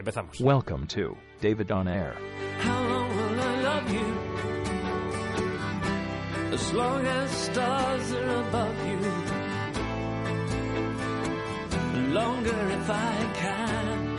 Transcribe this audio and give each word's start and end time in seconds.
Empezamos. 0.00 0.40
Welcome 0.40 0.86
to 0.86 1.14
David 1.42 1.70
on 1.70 1.86
Air. 1.86 2.14
How 2.64 2.82
long 2.88 3.10
will 3.10 3.38
I 3.38 3.60
love 3.62 3.92
you? 3.92 4.00
As 6.54 6.72
long 6.72 7.06
as 7.06 7.30
stars 7.30 8.12
are 8.12 8.48
above 8.48 8.74
you. 8.88 8.98
Longer 12.14 12.70
if 12.72 12.88
I 12.88 13.12
can. 13.34 14.16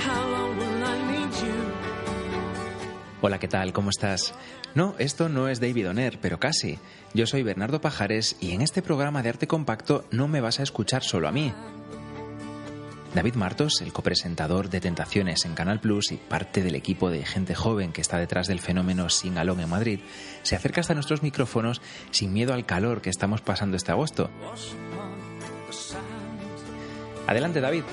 How 0.00 0.28
long 0.28 0.58
will 0.58 0.84
I 0.84 1.12
need 1.12 1.32
you? 1.46 1.54
Hola, 3.22 3.38
¿qué 3.38 3.46
tal? 3.46 3.72
¿Cómo 3.72 3.90
estás? 3.90 4.34
No, 4.74 4.96
esto 4.98 5.28
no 5.28 5.48
es 5.48 5.60
David 5.60 5.90
Oner, 5.90 6.18
pero 6.20 6.40
casi. 6.40 6.80
Yo 7.14 7.28
soy 7.28 7.44
Bernardo 7.44 7.80
Pajares 7.80 8.36
y 8.40 8.50
en 8.50 8.62
este 8.62 8.82
programa 8.82 9.22
de 9.22 9.28
arte 9.28 9.46
compacto 9.46 10.04
no 10.10 10.26
me 10.26 10.40
vas 10.40 10.58
a 10.58 10.64
escuchar 10.64 11.04
solo 11.04 11.28
a 11.28 11.30
mí. 11.32 11.52
David 13.14 13.36
Martos, 13.36 13.80
el 13.80 13.92
copresentador 13.92 14.68
de 14.68 14.80
Tentaciones 14.80 15.44
en 15.44 15.54
Canal 15.54 15.78
Plus 15.78 16.10
y 16.10 16.16
parte 16.16 16.62
del 16.64 16.74
equipo 16.74 17.10
de 17.10 17.24
gente 17.24 17.54
joven 17.54 17.92
que 17.92 18.00
está 18.00 18.18
detrás 18.18 18.48
del 18.48 18.58
fenómeno 18.58 19.08
Sing 19.08 19.38
Along 19.38 19.60
en 19.60 19.68
Madrid, 19.68 20.00
se 20.42 20.56
acerca 20.56 20.80
hasta 20.80 20.94
nuestros 20.94 21.22
micrófonos 21.22 21.80
sin 22.10 22.32
miedo 22.32 22.52
al 22.52 22.66
calor 22.66 23.00
que 23.00 23.10
estamos 23.10 23.40
pasando 23.40 23.76
este 23.76 23.92
agosto. 23.92 24.30
Adelante, 27.28 27.60
David. 27.60 27.84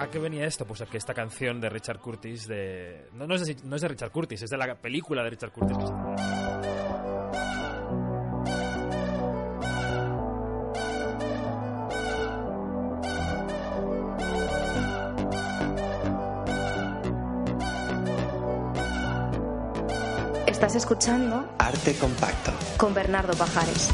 ¿A 0.00 0.08
qué 0.08 0.18
venía 0.18 0.44
esto? 0.44 0.66
Pues 0.66 0.80
a 0.80 0.86
que 0.86 0.98
esta 0.98 1.14
canción 1.14 1.60
de 1.60 1.68
Richard 1.70 2.00
Curtis 2.00 2.48
de... 2.48 3.06
No, 3.12 3.28
no, 3.28 3.36
es 3.36 3.46
de, 3.46 3.56
no 3.62 3.76
es 3.76 3.82
de 3.82 3.88
Richard 3.88 4.10
Curtis, 4.10 4.42
es 4.42 4.50
de 4.50 4.56
la 4.56 4.74
película 4.74 5.22
de 5.22 5.30
Richard 5.30 5.52
Curtis. 5.52 5.78
Estás 20.62 20.76
escuchando 20.76 21.44
Arte 21.58 21.92
compacto. 21.96 22.52
con 22.76 22.94
Bernardo 22.94 23.32
Pajares. 23.34 23.88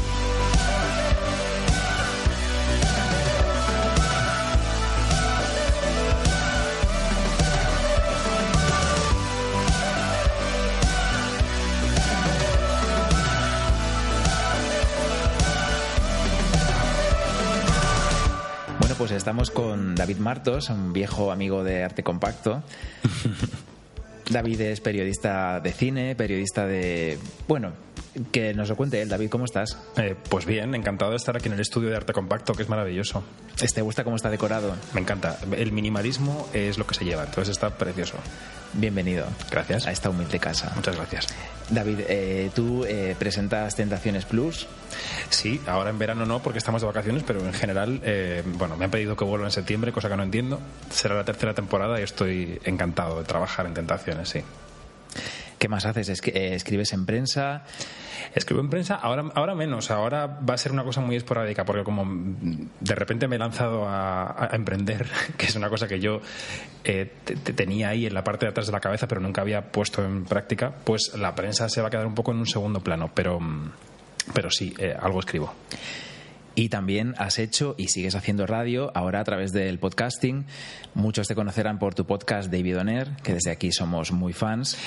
Bueno, 18.77 18.93
pues 18.95 19.09
estamos 19.09 19.49
con 19.49 19.95
David 19.95 20.17
Martos, 20.17 20.69
un 20.69 20.93
viejo 20.93 21.31
amigo 21.31 21.63
de 21.63 21.83
arte 21.83 22.03
compacto. 22.03 22.61
David 24.29 24.61
es 24.61 24.81
periodista 24.81 25.59
de 25.59 25.73
cine, 25.73 26.15
periodista 26.15 26.67
de... 26.67 27.17
Bueno, 27.47 27.73
que 28.31 28.53
nos 28.53 28.69
lo 28.69 28.75
cuente 28.75 29.01
él. 29.01 29.09
David, 29.09 29.29
¿cómo 29.29 29.45
estás? 29.45 29.77
Eh, 29.97 30.15
pues 30.29 30.45
bien, 30.45 30.75
encantado 30.75 31.11
de 31.11 31.17
estar 31.17 31.35
aquí 31.35 31.47
en 31.47 31.53
el 31.53 31.59
estudio 31.59 31.89
de 31.89 31.95
arte 31.95 32.13
compacto, 32.13 32.53
que 32.53 32.63
es 32.63 32.69
maravilloso. 32.69 33.23
¿Te 33.55 33.81
gusta 33.81 34.03
cómo 34.03 34.15
está 34.15 34.29
decorado? 34.29 34.75
Me 34.93 35.01
encanta. 35.01 35.37
El 35.57 35.71
minimalismo 35.71 36.47
es 36.53 36.77
lo 36.77 36.85
que 36.85 36.95
se 36.95 37.05
lleva, 37.05 37.23
entonces 37.23 37.49
está 37.49 37.77
precioso. 37.77 38.15
Bienvenido. 38.73 39.25
Gracias. 39.49 39.87
A 39.87 39.91
esta 39.91 40.09
humilde 40.09 40.39
casa. 40.39 40.71
Muchas 40.75 40.95
gracias. 40.95 41.27
David, 41.69 41.99
eh, 42.07 42.51
tú 42.53 42.83
eh, 42.85 43.15
presentas 43.17 43.75
Tentaciones 43.75 44.25
Plus. 44.25 44.67
Sí, 45.29 45.61
ahora 45.67 45.89
en 45.89 45.99
verano 45.99 46.25
no, 46.25 46.41
porque 46.41 46.57
estamos 46.57 46.81
de 46.81 46.87
vacaciones, 46.87 47.23
pero 47.25 47.45
en 47.45 47.53
general, 47.53 48.01
eh, 48.03 48.43
bueno, 48.45 48.75
me 48.77 48.85
han 48.85 48.91
pedido 48.91 49.15
que 49.15 49.23
vuelva 49.23 49.45
en 49.45 49.51
septiembre, 49.51 49.91
cosa 49.91 50.09
que 50.09 50.17
no 50.17 50.23
entiendo. 50.23 50.59
Será 50.91 51.15
la 51.15 51.25
tercera 51.25 51.53
temporada 51.53 51.99
y 51.99 52.03
estoy 52.03 52.59
encantado 52.63 53.19
de 53.19 53.25
trabajar 53.25 53.65
en 53.65 53.73
Tentaciones, 53.73 54.29
sí. 54.29 54.41
¿Qué 55.59 55.67
más 55.67 55.85
haces? 55.85 56.09
Eh, 56.09 56.55
¿Escribes 56.55 56.93
en 56.93 57.05
prensa? 57.05 57.63
Escribo 58.33 58.61
en 58.61 58.69
prensa, 58.69 58.95
ahora, 58.95 59.25
ahora 59.35 59.55
menos, 59.55 59.91
ahora 59.91 60.25
va 60.27 60.53
a 60.53 60.57
ser 60.57 60.71
una 60.71 60.83
cosa 60.83 61.01
muy 61.01 61.15
esporádica, 61.15 61.65
porque 61.65 61.83
como 61.83 62.05
de 62.79 62.95
repente 62.95 63.27
me 63.27 63.35
he 63.35 63.39
lanzado 63.39 63.85
a, 63.87 64.49
emprender, 64.53 65.05
que 65.37 65.45
es 65.47 65.55
una 65.55 65.69
cosa 65.69 65.87
que 65.87 65.99
yo 65.99 66.21
eh, 66.83 67.11
te- 67.25 67.35
te 67.35 67.53
tenía 67.53 67.89
ahí 67.89 68.05
en 68.05 68.13
la 68.13 68.23
parte 68.23 68.45
de 68.45 68.51
atrás 68.51 68.67
de 68.67 68.71
la 68.71 68.79
cabeza, 68.79 69.07
pero 69.07 69.19
nunca 69.21 69.41
había 69.41 69.71
puesto 69.71 70.03
en 70.03 70.23
práctica, 70.25 70.73
pues 70.83 71.11
la 71.17 71.35
prensa 71.35 71.67
se 71.69 71.81
va 71.81 71.87
a 71.87 71.91
quedar 71.91 72.05
un 72.07 72.15
poco 72.15 72.31
en 72.31 72.37
un 72.37 72.47
segundo 72.47 72.79
plano, 72.79 73.11
pero, 73.13 73.39
pero 74.33 74.49
sí, 74.49 74.73
eh, 74.77 74.95
algo 74.99 75.19
escribo. 75.19 75.53
Y 76.59 76.67
también 76.67 77.15
has 77.17 77.39
hecho 77.39 77.73
y 77.77 77.87
sigues 77.87 78.15
haciendo 78.15 78.45
radio 78.45 78.91
ahora 78.93 79.21
a 79.21 79.23
través 79.23 79.53
del 79.53 79.79
podcasting. 79.79 80.45
Muchos 80.93 81.25
te 81.29 81.33
conocerán 81.33 81.79
por 81.79 81.95
tu 81.95 82.05
podcast 82.05 82.51
David 82.51 82.79
Oner, 82.79 83.15
que 83.23 83.33
desde 83.33 83.49
aquí 83.49 83.71
somos 83.71 84.11
muy 84.11 84.33
fans. 84.33 84.77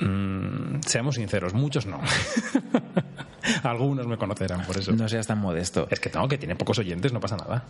Mm, 0.00 0.80
seamos 0.84 1.14
sinceros, 1.14 1.54
muchos 1.54 1.86
no. 1.86 2.00
Algunos 3.62 4.08
me 4.08 4.16
conocerán 4.16 4.66
por 4.66 4.76
eso. 4.76 4.90
No 4.90 5.08
seas 5.08 5.28
tan 5.28 5.38
modesto. 5.38 5.86
Es 5.88 6.00
que 6.00 6.10
no, 6.10 6.26
que 6.26 6.36
tiene 6.36 6.56
pocos 6.56 6.80
oyentes, 6.80 7.12
no 7.12 7.20
pasa 7.20 7.36
nada. 7.36 7.62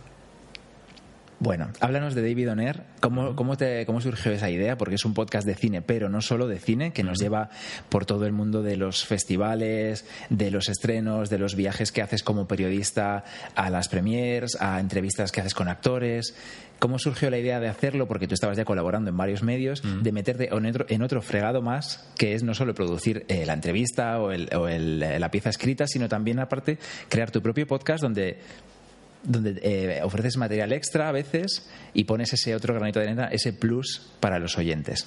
Bueno, 1.43 1.69
háblanos 1.79 2.13
de 2.13 2.21
David 2.21 2.51
Oner. 2.51 2.83
¿Cómo, 2.99 3.35
cómo, 3.35 3.57
te, 3.57 3.83
¿Cómo 3.87 3.99
surgió 3.99 4.31
esa 4.31 4.51
idea? 4.51 4.77
Porque 4.77 4.93
es 4.93 5.05
un 5.05 5.15
podcast 5.15 5.47
de 5.47 5.55
cine, 5.55 5.81
pero 5.81 6.07
no 6.07 6.21
solo 6.21 6.47
de 6.47 6.59
cine, 6.59 6.93
que 6.93 7.01
nos 7.01 7.17
lleva 7.19 7.49
por 7.89 8.05
todo 8.05 8.27
el 8.27 8.31
mundo 8.31 8.61
de 8.61 8.77
los 8.77 9.05
festivales, 9.07 10.05
de 10.29 10.51
los 10.51 10.69
estrenos, 10.69 11.31
de 11.31 11.39
los 11.39 11.55
viajes 11.55 11.91
que 11.91 12.03
haces 12.03 12.21
como 12.21 12.47
periodista 12.47 13.23
a 13.55 13.71
las 13.71 13.89
premiers, 13.89 14.55
a 14.61 14.79
entrevistas 14.79 15.31
que 15.31 15.41
haces 15.41 15.55
con 15.55 15.67
actores. 15.67 16.35
¿Cómo 16.77 16.99
surgió 16.99 17.31
la 17.31 17.39
idea 17.39 17.59
de 17.59 17.69
hacerlo? 17.69 18.07
Porque 18.07 18.27
tú 18.27 18.35
estabas 18.35 18.55
ya 18.57 18.65
colaborando 18.65 19.09
en 19.09 19.17
varios 19.17 19.41
medios, 19.41 19.81
de 20.03 20.11
meterte 20.11 20.49
en 20.55 20.65
otro, 20.67 20.85
en 20.89 21.01
otro 21.01 21.23
fregado 21.23 21.63
más, 21.63 22.07
que 22.19 22.35
es 22.35 22.43
no 22.43 22.53
solo 22.53 22.75
producir 22.75 23.25
eh, 23.29 23.47
la 23.47 23.53
entrevista 23.53 24.19
o, 24.21 24.31
el- 24.31 24.47
o 24.55 24.67
el- 24.67 25.01
eh, 25.01 25.17
la 25.17 25.31
pieza 25.31 25.49
escrita, 25.49 25.87
sino 25.87 26.07
también, 26.07 26.37
aparte, 26.39 26.77
crear 27.09 27.31
tu 27.31 27.41
propio 27.41 27.65
podcast 27.65 28.03
donde 28.03 28.37
donde 29.23 29.59
eh, 29.63 30.01
ofreces 30.03 30.37
material 30.37 30.71
extra 30.73 31.09
a 31.09 31.11
veces 31.11 31.69
y 31.93 32.05
pones 32.05 32.33
ese 32.33 32.55
otro 32.55 32.73
granito 32.73 32.99
de 32.99 33.05
arena, 33.07 33.27
ese 33.31 33.53
plus 33.53 34.11
para 34.19 34.39
los 34.39 34.57
oyentes. 34.57 35.05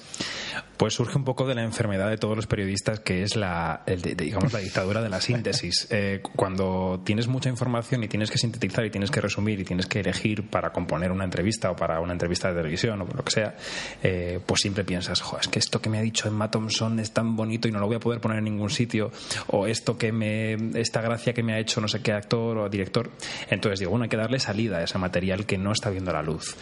Pues 0.77 0.93
surge 0.93 1.17
un 1.17 1.23
poco 1.23 1.47
de 1.47 1.55
la 1.55 1.63
enfermedad 1.63 2.09
de 2.09 2.17
todos 2.17 2.35
los 2.35 2.47
periodistas, 2.47 2.99
que 2.99 3.23
es 3.23 3.35
la, 3.35 3.83
el 3.85 4.01
digamos, 4.01 4.51
la 4.53 4.59
dictadura 4.59 5.01
de 5.01 5.09
la 5.09 5.21
síntesis. 5.21 5.87
Eh, 5.95 6.21
cuando 6.35 7.01
tienes 7.05 7.27
mucha 7.27 7.47
información 7.47 8.03
y 8.03 8.07
tienes 8.09 8.29
que 8.29 8.37
sintetizar 8.37 8.85
y 8.85 8.89
tienes 8.89 9.11
que 9.11 9.21
resumir 9.21 9.59
y 9.61 9.63
tienes 9.63 9.85
que 9.85 10.01
elegir 10.01 10.49
para 10.49 10.71
componer 10.73 11.11
una 11.11 11.23
entrevista 11.23 11.71
o 11.71 11.75
para 11.75 12.01
una 12.01 12.11
entrevista 12.13 12.49
de 12.49 12.55
televisión 12.55 13.01
o 13.01 13.05
lo 13.05 13.23
que 13.23 13.31
sea, 13.31 13.55
eh, 14.03 14.39
pues 14.45 14.61
siempre 14.61 14.83
piensas, 14.83 15.21
"Jo, 15.21 15.37
es 15.39 15.47
que 15.47 15.59
esto 15.59 15.81
que 15.81 15.89
me 15.89 15.99
ha 15.99 16.01
dicho 16.01 16.27
Emma 16.27 16.51
Thompson 16.51 16.99
es 16.99 17.11
tan 17.11 17.35
bonito 17.35 17.67
y 17.67 17.71
no 17.71 17.79
lo 17.79 17.87
voy 17.87 17.95
a 17.95 17.99
poder 17.99 18.19
poner 18.19 18.39
en 18.39 18.45
ningún 18.45 18.69
sitio, 18.69 19.11
o 19.47 19.67
esto 19.67 19.97
que 19.97 20.11
me, 20.11 20.53
esta 20.79 21.01
gracia 21.01 21.33
que 21.33 21.43
me 21.43 21.53
ha 21.53 21.59
hecho 21.59 21.79
no 21.79 21.87
sé 21.87 22.01
qué 22.01 22.11
actor 22.11 22.57
o 22.57 22.67
director. 22.67 23.09
Entonces 23.49 23.79
digo, 23.79 23.91
bueno, 23.91 24.04
hay 24.05 24.09
que 24.09 24.17
darle 24.17 24.39
salida 24.39 24.77
a 24.77 24.83
ese 24.83 24.97
material 24.97 25.45
que 25.45 25.57
no 25.57 25.71
está 25.71 25.89
viendo 25.89 26.11
la 26.11 26.21
luz. 26.21 26.55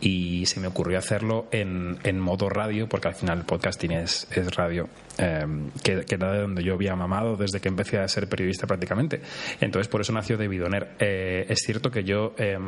Y 0.00 0.46
se 0.46 0.60
me 0.60 0.68
ocurrió 0.68 0.98
hacerlo 0.98 1.46
en, 1.50 1.98
en 2.04 2.20
modo 2.20 2.48
radio, 2.48 2.88
porque 2.88 3.08
al 3.08 3.14
final 3.14 3.38
el 3.38 3.44
podcasting 3.44 3.92
es, 3.92 4.28
es 4.30 4.54
radio, 4.54 4.88
eh, 5.18 5.46
que, 5.82 6.04
que 6.04 6.14
era 6.14 6.32
de 6.32 6.40
donde 6.40 6.62
yo 6.62 6.74
había 6.74 6.94
mamado 6.96 7.36
desde 7.36 7.60
que 7.60 7.68
empecé 7.68 7.98
a 7.98 8.08
ser 8.08 8.28
periodista 8.28 8.66
prácticamente. 8.66 9.20
Entonces 9.60 9.88
por 9.88 10.00
eso 10.00 10.12
nació 10.12 10.36
David 10.36 10.64
Oner. 10.64 10.92
Eh, 10.98 11.46
es 11.48 11.60
cierto 11.60 11.90
que 11.90 12.04
yo, 12.04 12.34
eh, 12.38 12.58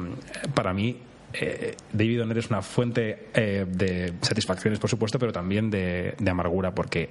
para 0.54 0.72
mí, 0.72 0.98
eh, 1.34 1.74
David 1.92 2.22
Oner 2.22 2.38
es 2.38 2.48
una 2.48 2.62
fuente 2.62 3.26
eh, 3.34 3.66
de 3.68 4.14
satisfacciones, 4.20 4.78
por 4.78 4.88
supuesto, 4.88 5.18
pero 5.18 5.32
también 5.32 5.68
de, 5.68 6.14
amargura, 6.28 6.72
porque 6.72 7.10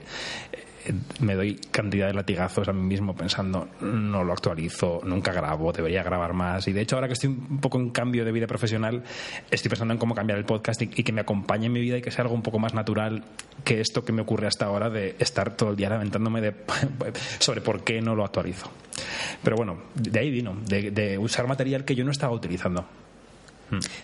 me 1.20 1.36
doy 1.36 1.56
cantidad 1.72 2.08
de 2.08 2.14
latigazos 2.14 2.68
a 2.68 2.74
mí 2.74 2.82
mismo 2.82 3.16
pensando, 3.16 3.68
no 3.82 4.24
lo 4.24 4.34
actualizo, 4.34 5.02
nunca 5.04 5.32
grabo, 5.32 5.72
debería 5.72 6.04
grabar 6.04 6.34
más. 6.34 6.68
Y 6.68 6.74
de 6.74 6.82
hecho, 6.82 6.96
ahora 6.96 7.08
que 7.08 7.14
estoy 7.14 7.30
un 7.30 7.60
poco 7.60 7.80
en 7.80 7.90
cambio 7.92 8.26
de 8.26 8.32
vida 8.32 8.48
profesional, 8.48 9.04
estoy 9.50 9.70
pensando 9.70 9.94
en 9.94 9.98
cómo 9.98 10.16
cambiar 10.16 10.38
el 10.38 10.46
podcast 10.46 10.82
y, 10.82 10.90
y 10.96 11.04
que 11.04 11.12
me 11.12 11.22
acompañe 11.22 11.68
en 11.68 11.74
mi 11.74 11.80
vida 11.80 11.98
y 11.98 12.02
que 12.02 12.12
sea 12.12 12.24
algo 12.24 12.36
un 12.36 12.42
poco 12.42 12.60
más 12.60 12.74
natural 12.74 13.24
que 13.64 13.82
esto 13.82 14.04
que 14.04 14.12
me 14.12 14.22
ocurre 14.22 14.48
hasta 14.48 14.66
ahora 14.66 14.90
de 14.90 15.16
estar 15.20 15.56
todo 15.56 15.72
el 15.72 15.76
día 15.76 15.90
lamentándome 15.90 16.42
de, 16.42 16.54
sobre 17.40 17.62
por 17.62 17.84
qué 17.84 18.02
no 18.02 18.16
lo 18.16 18.26
actualizo. 18.26 18.72
Pero 19.44 19.56
bueno, 19.56 19.78
de 19.96 20.20
ahí 20.20 20.32
vino, 20.32 20.56
de, 20.66 20.92
de 20.92 21.18
usar 21.18 21.48
material 21.48 21.86
que 21.86 21.96
yo 21.96 22.04
no 22.04 22.12
estaba 22.12 22.34
utilizando. 22.34 22.86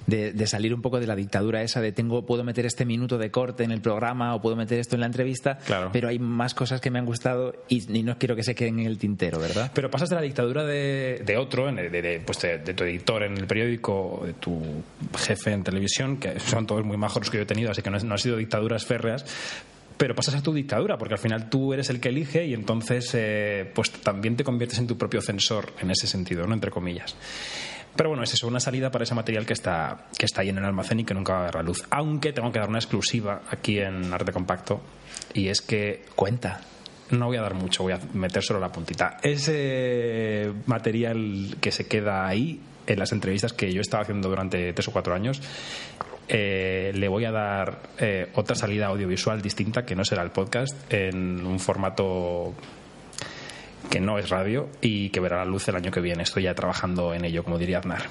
De, 0.07 0.31
de 0.33 0.47
salir 0.47 0.73
un 0.73 0.81
poco 0.81 0.99
de 0.99 1.07
la 1.07 1.15
dictadura 1.15 1.61
esa 1.61 1.81
de 1.81 1.91
tengo 1.91 2.25
puedo 2.25 2.43
meter 2.43 2.65
este 2.65 2.85
minuto 2.85 3.17
de 3.17 3.31
corte 3.31 3.63
en 3.63 3.71
el 3.71 3.81
programa 3.81 4.35
o 4.35 4.41
puedo 4.41 4.55
meter 4.55 4.79
esto 4.79 4.95
en 4.95 5.01
la 5.01 5.05
entrevista, 5.07 5.57
Claro. 5.65 5.89
pero 5.91 6.07
hay 6.07 6.19
más 6.19 6.53
cosas 6.53 6.81
que 6.81 6.91
me 6.91 6.99
han 6.99 7.05
gustado 7.05 7.53
y, 7.67 7.97
y 7.97 8.03
no 8.03 8.17
quiero 8.17 8.35
que 8.35 8.43
se 8.43 8.55
queden 8.55 8.79
en 8.79 8.85
el 8.87 8.97
tintero, 8.97 9.39
¿verdad? 9.39 9.71
Pero 9.73 9.89
pasas 9.89 10.09
de 10.09 10.15
la 10.15 10.21
dictadura 10.21 10.63
de, 10.65 11.21
de 11.25 11.37
otro, 11.37 11.71
de, 11.71 11.89
de, 11.89 12.19
pues 12.25 12.39
de, 12.41 12.57
tu 12.73 12.83
editor 12.83 13.23
en 13.23 13.37
el 13.37 13.47
periódico, 13.47 14.23
de 14.25 14.33
tu 14.33 14.61
jefe 15.17 15.51
en 15.51 15.63
televisión, 15.63 16.17
que 16.17 16.39
son 16.39 16.65
todos 16.67 16.83
muy 16.85 16.97
majos 16.97 17.21
los 17.21 17.29
que 17.29 17.37
yo 17.37 17.43
he 17.43 17.47
tenido, 17.47 17.71
así 17.71 17.81
que 17.81 17.89
no, 17.89 17.97
no 17.99 18.13
han 18.13 18.19
sido 18.19 18.37
dictaduras 18.37 18.85
férreas. 18.85 19.25
Pero 19.97 20.15
pasas 20.15 20.35
a 20.35 20.41
tu 20.41 20.53
dictadura, 20.53 20.97
porque 20.97 21.15
al 21.15 21.19
final 21.19 21.49
tú 21.49 21.73
eres 21.73 21.89
el 21.89 21.99
que 21.99 22.07
elige 22.07 22.45
y 22.45 22.53
entonces 22.53 23.09
eh, 23.15 23.69
pues 23.75 23.91
también 23.91 24.37
te 24.37 24.45
conviertes 24.45 24.79
en 24.79 24.87
tu 24.87 24.97
propio 24.97 25.19
censor 25.21 25.73
en 25.81 25.91
ese 25.91 26.07
sentido, 26.07 26.47
¿no? 26.47 26.53
Entre 26.53 26.71
comillas. 26.71 27.17
Pero 27.99 28.11
bueno, 28.11 28.23
es 28.23 28.33
eso, 28.33 28.47
una 28.47 28.61
salida 28.61 28.89
para 28.91 29.03
ese 29.03 29.13
material 29.13 29.45
que 29.45 29.51
está, 29.51 30.05
que 30.17 30.25
está 30.25 30.39
ahí 30.39 30.47
en 30.47 30.57
el 30.57 30.63
almacén 30.63 31.01
y 31.01 31.03
que 31.03 31.13
nunca 31.13 31.33
va 31.33 31.39
a 31.41 31.43
ver 31.43 31.55
la 31.55 31.63
luz. 31.63 31.83
Aunque 31.89 32.31
tengo 32.31 32.49
que 32.49 32.57
dar 32.57 32.69
una 32.69 32.77
exclusiva 32.77 33.41
aquí 33.49 33.77
en 33.79 34.13
Arte 34.13 34.31
Compacto, 34.31 34.79
y 35.33 35.49
es 35.49 35.61
que 35.61 36.05
Cuenta. 36.15 36.61
no 37.11 37.25
voy 37.25 37.35
a 37.35 37.41
dar 37.41 37.55
mucho, 37.55 37.83
voy 37.83 37.91
a 37.91 37.99
meter 38.13 38.41
solo 38.41 38.61
la 38.61 38.71
puntita. 38.71 39.17
Ese 39.21 40.49
material 40.65 41.57
que 41.59 41.73
se 41.73 41.89
queda 41.89 42.25
ahí, 42.25 42.61
en 42.87 42.99
las 42.99 43.11
entrevistas 43.11 43.51
que 43.51 43.69
yo 43.73 43.81
estaba 43.81 44.03
haciendo 44.03 44.29
durante 44.29 44.71
tres 44.71 44.87
o 44.87 44.93
cuatro 44.93 45.13
años, 45.13 45.41
eh, 46.29 46.93
le 46.95 47.07
voy 47.09 47.25
a 47.25 47.31
dar 47.31 47.81
eh, 47.97 48.31
otra 48.33 48.55
salida 48.55 48.85
audiovisual 48.85 49.41
distinta, 49.41 49.83
que 49.83 49.97
no 49.97 50.05
será 50.05 50.23
el 50.23 50.31
podcast, 50.31 50.73
en 50.89 51.45
un 51.45 51.59
formato 51.59 52.53
que 53.89 53.99
no 53.99 54.17
es 54.17 54.29
radio 54.29 54.69
y 54.81 55.09
que 55.09 55.19
verá 55.19 55.37
la 55.37 55.45
luz 55.45 55.67
el 55.67 55.75
año 55.75 55.91
que 55.91 56.01
viene. 56.01 56.23
Estoy 56.23 56.43
ya 56.43 56.53
trabajando 56.53 57.13
en 57.13 57.25
ello, 57.25 57.43
como 57.43 57.57
diría 57.57 57.79
Aznar. 57.79 58.03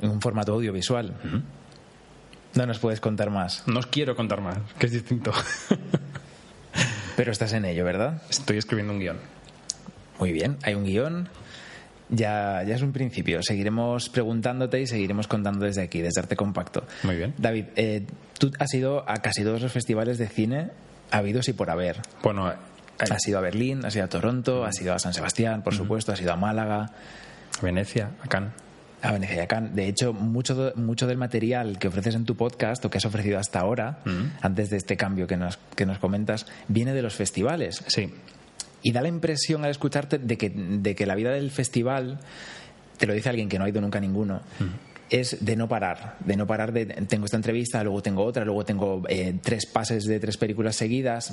En 0.00 0.10
un 0.10 0.20
formato 0.20 0.52
audiovisual. 0.52 1.14
No 2.54 2.66
nos 2.66 2.78
puedes 2.78 3.00
contar 3.00 3.30
más. 3.30 3.66
No 3.66 3.78
os 3.78 3.86
quiero 3.86 4.14
contar 4.14 4.40
más, 4.40 4.58
que 4.78 4.86
es 4.86 4.92
distinto. 4.92 5.32
Pero 7.16 7.32
estás 7.32 7.52
en 7.54 7.64
ello, 7.64 7.84
¿verdad? 7.84 8.22
Estoy 8.28 8.58
escribiendo 8.58 8.92
un 8.92 9.00
guion. 9.00 9.16
Muy 10.18 10.32
bien, 10.32 10.58
hay 10.62 10.74
un 10.74 10.84
guion. 10.84 11.28
Ya, 12.08 12.62
ya 12.62 12.76
es 12.76 12.82
un 12.82 12.92
principio. 12.92 13.42
Seguiremos 13.42 14.08
preguntándote 14.10 14.80
y 14.80 14.86
seguiremos 14.86 15.26
contando 15.26 15.64
desde 15.64 15.82
aquí, 15.82 16.02
desde 16.02 16.20
Arte 16.20 16.36
Compacto. 16.36 16.84
Muy 17.02 17.16
bien. 17.16 17.34
David, 17.36 17.64
eh, 17.74 18.06
tú 18.38 18.52
has 18.58 18.72
ido 18.74 19.08
a 19.08 19.16
casi 19.16 19.42
todos 19.42 19.60
los 19.60 19.72
festivales 19.72 20.18
de 20.18 20.28
cine 20.28 20.70
habidos 21.10 21.48
y 21.48 21.52
por 21.52 21.70
haber. 21.70 22.00
Bueno, 22.22 22.52
Has 22.98 23.28
ido 23.28 23.38
a 23.38 23.40
Berlín, 23.40 23.84
has 23.84 23.94
ido 23.94 24.04
a 24.04 24.08
Toronto, 24.08 24.64
has 24.64 24.80
ido 24.80 24.94
a 24.94 24.98
San 24.98 25.12
Sebastián, 25.12 25.62
por 25.62 25.74
supuesto, 25.74 26.12
has 26.12 26.20
ido 26.20 26.32
a 26.32 26.36
Málaga, 26.36 26.90
Venecia, 27.62 28.10
a 28.22 28.28
Cannes. 28.28 28.52
a 29.02 29.12
Venecia 29.12 29.36
y 29.36 29.40
a 29.40 29.46
Cannes. 29.46 29.74
De 29.74 29.86
hecho, 29.86 30.12
mucho, 30.12 30.72
mucho 30.76 31.06
del 31.06 31.18
material 31.18 31.78
que 31.78 31.88
ofreces 31.88 32.14
en 32.14 32.24
tu 32.24 32.36
podcast 32.36 32.84
o 32.84 32.90
que 32.90 32.98
has 32.98 33.04
ofrecido 33.04 33.38
hasta 33.38 33.60
ahora, 33.60 33.98
antes 34.40 34.70
de 34.70 34.78
este 34.78 34.96
cambio 34.96 35.26
que 35.26 35.36
nos, 35.36 35.58
que 35.74 35.84
nos 35.86 35.98
comentas, 35.98 36.46
viene 36.68 36.94
de 36.94 37.02
los 37.02 37.14
festivales. 37.14 37.84
Sí, 37.86 38.12
Y 38.82 38.92
da 38.92 39.02
la 39.02 39.08
impresión 39.08 39.64
al 39.64 39.70
escucharte 39.70 40.18
de 40.18 40.38
que, 40.38 40.50
de 40.50 40.94
que 40.94 41.06
la 41.06 41.14
vida 41.14 41.30
del 41.32 41.50
festival, 41.50 42.18
te 42.96 43.06
lo 43.06 43.12
dice 43.12 43.28
alguien 43.28 43.48
que 43.48 43.58
no 43.58 43.66
ha 43.66 43.68
ido 43.68 43.80
nunca 43.80 43.98
a 43.98 44.00
ninguno, 44.00 44.40
es 45.10 45.44
de 45.44 45.54
no 45.54 45.68
parar, 45.68 46.16
de 46.24 46.36
no 46.36 46.46
parar 46.46 46.72
de 46.72 46.86
tengo 46.86 47.26
esta 47.26 47.36
entrevista, 47.36 47.84
luego 47.84 48.02
tengo 48.02 48.24
otra, 48.24 48.44
luego 48.44 48.64
tengo 48.64 49.02
eh, 49.08 49.38
tres 49.42 49.66
pases 49.66 50.04
de 50.04 50.18
tres 50.18 50.36
películas 50.36 50.74
seguidas, 50.74 51.32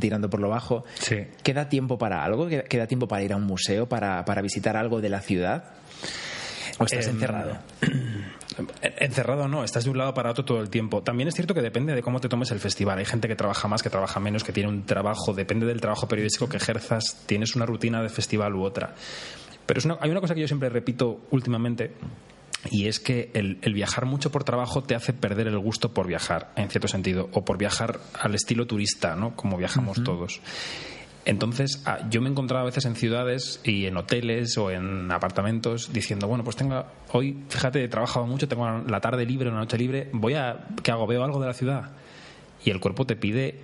tirando 0.00 0.28
por 0.30 0.40
lo 0.40 0.48
bajo. 0.48 0.84
Sí. 0.94 1.16
¿Queda 1.42 1.68
tiempo 1.68 1.98
para 1.98 2.24
algo? 2.24 2.48
¿Queda, 2.48 2.62
queda 2.64 2.86
tiempo 2.86 3.08
para 3.08 3.22
ir 3.22 3.32
a 3.32 3.36
un 3.36 3.44
museo, 3.44 3.88
para, 3.88 4.24
para 4.24 4.42
visitar 4.42 4.76
algo 4.76 5.00
de 5.00 5.08
la 5.08 5.20
ciudad? 5.20 5.64
¿O 6.78 6.84
estás 6.84 7.06
Em, 7.08 7.14
encerrado? 7.14 7.58
Encerrado 8.82 9.48
no, 9.48 9.64
estás 9.64 9.84
de 9.84 9.90
un 9.90 9.96
lado 9.98 10.12
para 10.12 10.30
otro 10.30 10.44
todo 10.44 10.60
el 10.60 10.68
tiempo. 10.68 11.02
También 11.02 11.28
es 11.28 11.34
cierto 11.34 11.54
que 11.54 11.62
depende 11.62 11.94
de 11.94 12.02
cómo 12.02 12.20
te 12.20 12.28
tomes 12.28 12.50
el 12.50 12.60
festival. 12.60 12.98
Hay 12.98 13.04
gente 13.06 13.26
que 13.26 13.34
trabaja 13.36 13.66
más, 13.66 13.82
que 13.82 13.88
trabaja 13.90 14.20
menos, 14.20 14.44
que 14.44 14.52
tiene 14.52 14.68
un 14.68 14.84
trabajo, 14.84 15.32
depende 15.32 15.64
del 15.66 15.80
trabajo 15.80 16.06
periodístico 16.06 16.48
que 16.48 16.58
ejerzas, 16.58 17.22
tienes 17.26 17.56
una 17.56 17.64
rutina 17.64 18.02
de 18.02 18.08
festival 18.10 18.54
u 18.54 18.62
otra. 18.62 18.94
Pero 19.64 19.78
es 19.78 19.84
una- 19.86 19.96
hay 20.00 20.10
una 20.10 20.20
cosa 20.20 20.34
que 20.34 20.40
yo 20.42 20.46
siempre 20.48 20.68
repito 20.68 21.22
últimamente. 21.30 21.92
Y 22.70 22.86
es 22.86 23.00
que 23.00 23.30
el, 23.34 23.58
el 23.62 23.74
viajar 23.74 24.06
mucho 24.06 24.30
por 24.30 24.44
trabajo 24.44 24.82
te 24.82 24.94
hace 24.94 25.12
perder 25.12 25.48
el 25.48 25.58
gusto 25.58 25.92
por 25.92 26.06
viajar, 26.06 26.52
en 26.56 26.70
cierto 26.70 26.88
sentido, 26.88 27.28
o 27.32 27.44
por 27.44 27.58
viajar 27.58 27.98
al 28.20 28.34
estilo 28.34 28.66
turista, 28.66 29.16
¿no? 29.16 29.34
Como 29.34 29.56
viajamos 29.56 30.02
todos. 30.04 30.40
Entonces, 31.24 31.82
ah, 31.86 32.00
yo 32.10 32.20
me 32.20 32.28
he 32.28 32.32
encontrado 32.32 32.62
a 32.62 32.66
veces 32.66 32.84
en 32.84 32.96
ciudades 32.96 33.60
y 33.62 33.86
en 33.86 33.96
hoteles 33.96 34.58
o 34.58 34.70
en 34.70 35.10
apartamentos 35.12 35.92
diciendo, 35.92 36.26
bueno, 36.26 36.42
pues 36.42 36.56
tengo 36.56 36.84
hoy, 37.12 37.44
fíjate, 37.48 37.84
he 37.84 37.88
trabajado 37.88 38.26
mucho, 38.26 38.48
tengo 38.48 38.66
la 38.66 39.00
tarde 39.00 39.24
libre, 39.24 39.50
la 39.50 39.58
noche 39.58 39.78
libre, 39.78 40.10
voy 40.12 40.34
a, 40.34 40.66
¿qué 40.82 40.90
hago? 40.90 41.06
¿Veo 41.06 41.22
algo 41.22 41.40
de 41.40 41.46
la 41.46 41.54
ciudad? 41.54 41.92
Y 42.64 42.70
el 42.70 42.80
cuerpo 42.80 43.06
te 43.06 43.14
pide 43.16 43.60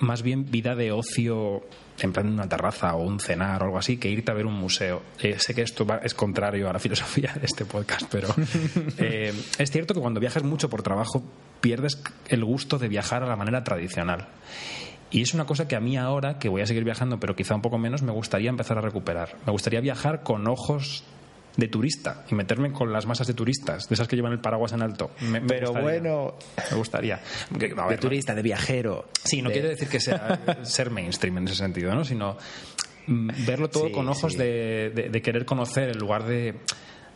más 0.00 0.22
bien 0.22 0.50
vida 0.50 0.74
de 0.74 0.92
ocio 0.92 1.62
en 2.00 2.12
plan 2.12 2.28
una 2.28 2.48
terraza 2.48 2.94
o 2.94 3.02
un 3.04 3.20
cenar 3.20 3.62
o 3.62 3.64
algo 3.66 3.78
así 3.78 3.96
que 3.96 4.10
irte 4.10 4.30
a 4.30 4.34
ver 4.34 4.46
un 4.46 4.54
museo. 4.54 5.02
Eh, 5.20 5.36
sé 5.38 5.54
que 5.54 5.62
esto 5.62 5.86
va- 5.86 6.00
es 6.02 6.12
contrario 6.14 6.68
a 6.68 6.72
la 6.72 6.78
filosofía 6.80 7.32
de 7.38 7.46
este 7.46 7.64
podcast, 7.64 8.06
pero 8.10 8.28
eh, 8.98 9.32
es 9.58 9.70
cierto 9.70 9.94
que 9.94 10.00
cuando 10.00 10.20
viajas 10.20 10.42
mucho 10.42 10.68
por 10.68 10.82
trabajo 10.82 11.22
pierdes 11.60 12.02
el 12.28 12.44
gusto 12.44 12.78
de 12.78 12.88
viajar 12.88 13.22
a 13.22 13.26
la 13.26 13.36
manera 13.36 13.64
tradicional. 13.64 14.28
Y 15.10 15.22
es 15.22 15.34
una 15.34 15.46
cosa 15.46 15.68
que 15.68 15.76
a 15.76 15.80
mí 15.80 15.96
ahora, 15.96 16.38
que 16.38 16.48
voy 16.48 16.60
a 16.62 16.66
seguir 16.66 16.84
viajando, 16.84 17.18
pero 17.20 17.36
quizá 17.36 17.54
un 17.54 17.62
poco 17.62 17.78
menos, 17.78 18.02
me 18.02 18.12
gustaría 18.12 18.50
empezar 18.50 18.76
a 18.76 18.80
recuperar. 18.80 19.36
Me 19.46 19.52
gustaría 19.52 19.80
viajar 19.80 20.22
con 20.22 20.46
ojos 20.48 21.04
de 21.56 21.68
turista 21.68 22.24
y 22.30 22.34
meterme 22.34 22.70
con 22.72 22.92
las 22.92 23.06
masas 23.06 23.26
de 23.26 23.34
turistas, 23.34 23.88
de 23.88 23.94
esas 23.94 24.06
que 24.08 24.16
llevan 24.16 24.32
el 24.32 24.40
paraguas 24.40 24.72
en 24.72 24.82
alto. 24.82 25.10
Me- 25.20 25.40
me 25.40 25.46
Pero 25.46 25.68
gustaría. 25.68 25.82
bueno, 26.00 26.34
Me 26.70 26.76
gustaría. 26.76 27.20
De 27.50 27.68
no- 27.70 27.88
turista, 27.98 28.34
de 28.34 28.42
viajero. 28.42 29.08
Sí, 29.24 29.40
no 29.42 29.48
de- 29.48 29.54
quiere 29.54 29.68
decir 29.70 29.88
que 29.88 30.00
sea 30.00 30.38
ser 30.64 30.90
mainstream 30.90 31.38
en 31.38 31.44
ese 31.48 31.56
sentido, 31.56 31.94
¿no? 31.94 32.04
Sino 32.04 32.36
mm, 33.06 33.30
verlo 33.46 33.70
todo 33.70 33.86
Sí, 33.86 33.92
con 33.92 34.08
ojos 34.08 34.32
sí. 34.32 34.38
de, 34.38 34.92
de- 34.94 35.08
de 35.10 35.22
querer 35.22 35.44
conocer 35.46 35.88
en 35.90 35.98
lugar 35.98 36.24
de, 36.24 36.54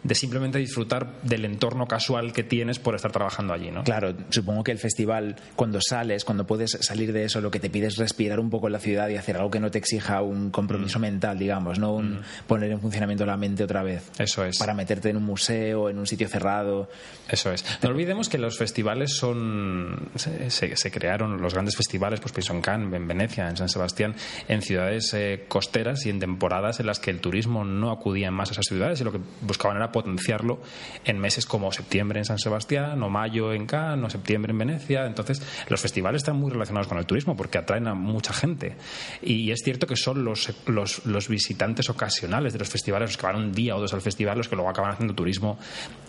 de 0.02 0.14
simplemente 0.14 0.58
disfrutar 0.58 1.20
del 1.22 1.44
entorno 1.44 1.86
casual 1.86 2.32
que 2.32 2.42
tienes 2.42 2.78
por 2.78 2.94
estar 2.94 3.12
trabajando 3.12 3.52
allí, 3.52 3.70
¿no? 3.70 3.84
Claro, 3.84 4.14
supongo 4.30 4.64
que 4.64 4.72
el 4.72 4.78
festival, 4.78 5.36
cuando 5.56 5.78
sales, 5.80 6.24
cuando 6.24 6.46
puedes 6.46 6.70
salir 6.80 7.12
de 7.12 7.24
eso, 7.24 7.40
lo 7.40 7.50
que 7.50 7.60
te 7.60 7.68
pide 7.70 7.86
es 7.88 7.96
respirar 7.96 8.40
un 8.40 8.50
poco 8.50 8.66
en 8.68 8.72
la 8.74 8.78
ciudad 8.80 9.08
y 9.08 9.16
hacer 9.16 9.36
algo 9.36 9.50
que 9.50 9.60
no 9.60 9.70
te 9.70 9.78
exija 9.78 10.22
un 10.22 10.50
compromiso 10.50 10.98
Mm. 10.98 11.02
mental, 11.02 11.38
digamos, 11.38 11.78
no 11.78 11.92
un 11.94 12.20
poner 12.46 12.70
en 12.70 12.80
funcionamiento 12.80 13.26
la 13.26 13.36
mente 13.36 13.64
otra 13.64 13.82
vez. 13.82 14.10
Eso 14.18 14.44
es. 14.44 14.58
Para 14.58 14.74
meterte 14.74 15.10
en 15.10 15.16
un 15.16 15.24
museo, 15.24 15.90
en 15.90 15.98
un 15.98 16.06
sitio 16.06 16.28
cerrado. 16.28 16.88
Eso 17.28 17.52
es. 17.52 17.64
No 17.82 17.90
olvidemos 17.90 18.28
que 18.28 18.38
los 18.38 18.56
festivales 18.58 19.16
son. 19.16 20.08
Se, 20.16 20.50
se- 20.50 20.76
se 20.76 20.90
crearon 20.90 21.40
los 21.40 21.52
grandes 21.54 21.76
festivales, 21.76 22.20
pues 22.20 22.32
pienso 22.32 22.52
en 22.54 22.60
Cannes, 22.62 22.92
en 22.94 23.06
Venecia, 23.06 23.48
en 23.48 23.56
San 23.56 23.68
Sebastián, 23.68 24.14
en 24.48 24.62
ciudades 24.62 25.12
eh, 25.14 25.44
costeras 25.48 26.06
y 26.06 26.10
en 26.10 26.20
temporadas 26.20 26.80
en 26.80 26.86
las 26.86 26.98
que 27.00 27.10
el 27.10 27.20
turismo 27.20 27.64
no 27.64 27.90
acudía 27.90 28.30
más 28.30 28.48
a 28.50 28.52
esas 28.52 28.66
ciudades 28.66 29.00
y 29.00 29.04
lo 29.04 29.12
que 29.12 29.20
buscaban 29.42 29.76
era 29.76 29.89
potenciarlo 29.92 30.60
en 31.04 31.18
meses 31.18 31.46
como 31.46 31.72
septiembre 31.72 32.18
en 32.18 32.24
San 32.24 32.38
Sebastián, 32.38 33.02
o 33.02 33.08
mayo 33.08 33.52
en 33.52 33.66
Cannes, 33.66 34.06
o 34.06 34.10
septiembre 34.10 34.52
en 34.52 34.58
Venecia. 34.58 35.06
Entonces, 35.06 35.42
los 35.68 35.80
festivales 35.80 36.20
están 36.20 36.36
muy 36.36 36.50
relacionados 36.50 36.88
con 36.88 36.98
el 36.98 37.06
turismo 37.06 37.36
porque 37.36 37.58
atraen 37.58 37.86
a 37.88 37.94
mucha 37.94 38.32
gente. 38.32 38.76
Y 39.22 39.50
es 39.50 39.60
cierto 39.62 39.86
que 39.86 39.96
son 39.96 40.24
los, 40.24 40.52
los, 40.66 41.04
los 41.06 41.28
visitantes 41.28 41.90
ocasionales 41.90 42.52
de 42.52 42.58
los 42.58 42.68
festivales, 42.68 43.10
los 43.10 43.16
que 43.16 43.26
van 43.26 43.36
un 43.36 43.52
día 43.52 43.76
o 43.76 43.80
dos 43.80 43.94
al 43.94 44.00
festival, 44.00 44.38
los 44.38 44.48
que 44.48 44.56
luego 44.56 44.70
acaban 44.70 44.92
haciendo 44.92 45.14
turismo 45.14 45.58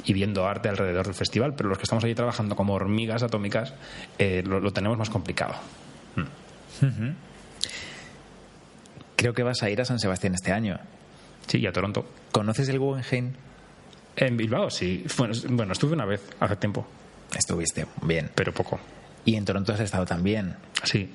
y 0.05 0.13
viendo 0.13 0.45
arte 0.45 0.69
alrededor 0.69 1.05
del 1.05 1.15
festival. 1.15 1.53
Pero 1.55 1.69
los 1.69 1.77
que 1.77 1.83
estamos 1.83 2.03
allí 2.03 2.15
trabajando 2.15 2.55
como 2.55 2.73
hormigas 2.73 3.23
atómicas, 3.23 3.73
eh, 4.17 4.43
lo, 4.45 4.59
lo 4.59 4.71
tenemos 4.71 4.97
más 4.97 5.09
complicado. 5.09 5.55
Creo 9.15 9.33
que 9.33 9.43
vas 9.43 9.61
a 9.61 9.69
ir 9.69 9.79
a 9.81 9.85
San 9.85 9.99
Sebastián 9.99 10.33
este 10.33 10.51
año. 10.51 10.79
Sí, 11.47 11.59
y 11.59 11.67
a 11.67 11.71
Toronto. 11.71 12.05
¿Conoces 12.31 12.69
el 12.69 12.79
Guggenheim? 12.79 13.33
En 14.15 14.37
Bilbao, 14.37 14.69
sí. 14.69 15.05
Bueno, 15.17 15.33
es- 15.33 15.47
bueno, 15.47 15.73
estuve 15.73 15.93
una 15.93 16.05
vez 16.05 16.21
hace 16.39 16.55
tiempo, 16.57 16.85
Estuviste, 17.37 17.85
bien. 18.03 18.29
pero 18.35 18.53
poco. 18.53 18.79
Y 19.25 19.35
en 19.35 19.45
Toronto 19.45 19.73
has 19.73 19.79
estado 19.79 20.05
también. 20.05 20.55
Sí. 20.83 21.09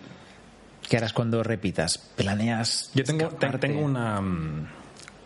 ¿Qué 0.88 0.96
harás 0.96 1.12
cuando 1.12 1.42
repitas? 1.42 1.98
¿Planeas? 1.98 2.90
Yo 2.94 3.04
tengo, 3.04 3.18
te- 3.28 3.34
escaparte? 3.34 3.66
tengo 3.68 3.80
una, 3.84 4.20
mm, 4.20 4.66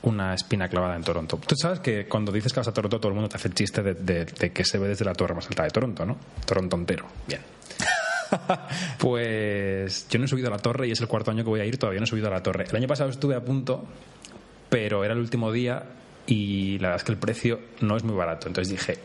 una 0.03 0.35
espina 0.35 0.69
clavada 0.69 0.97
en 0.97 1.03
Toronto. 1.05 1.39
Tú 1.47 1.55
sabes 1.55 1.81
que 1.81 2.07
cuando 2.09 2.33
dices 2.33 2.53
que 2.53 2.61
vas 2.61 2.69
a 2.69 2.73
Toronto, 2.73 2.99
todo 2.99 3.09
el 3.09 3.15
mundo 3.15 3.29
te 3.29 3.37
hace 3.37 3.49
el 3.49 3.55
chiste 3.55 3.83
de, 3.83 3.95
de- 3.95 4.25
de 4.25 4.53
que 4.53 4.65
se 4.65 4.79
ve 4.79 4.89
desde 4.89 5.05
la 5.05 5.13
torre 5.13 5.35
más 5.35 5.47
alta 5.49 5.63
de 5.65 5.71
Toronto, 5.71 6.07
¿no? 6.07 6.17
Toronto 6.47 6.77
entero. 6.77 7.07
Bien. 7.29 7.41
Pues 8.99 10.07
yo 10.09 10.19
no 10.19 10.25
he 10.25 10.29
subido 10.29 10.49
a 10.49 10.51
la 10.51 10.59
torre 10.59 10.87
y 10.89 10.93
es 10.93 11.01
el 11.01 11.09
cuarto 11.09 11.31
año 11.31 11.43
que 11.45 11.51
voy 11.51 11.61
a 11.61 11.65
ir, 11.65 11.79
todavía 11.79 12.01
no 12.01 12.05
he 12.05 12.09
subido 12.09 12.29
a 12.29 12.31
la 12.31 12.43
torre. 12.43 12.65
El 12.69 12.77
año 12.77 12.87
pasado 12.89 13.11
estuve 13.11 13.35
a 13.35 13.45
punto, 13.45 13.85
pero 14.69 15.05
era 15.05 15.15
el 15.15 15.21
último 15.21 15.51
día 15.53 15.83
y 16.31 16.79
la 16.79 16.89
verdad 16.89 16.97
es 17.01 17.05
que 17.05 17.13
el 17.13 17.19
precio 17.19 17.61
no 17.81 17.97
es 17.97 18.05
muy 18.05 18.15
barato. 18.15 18.47
Entonces 18.49 18.71
dije, 18.73 18.99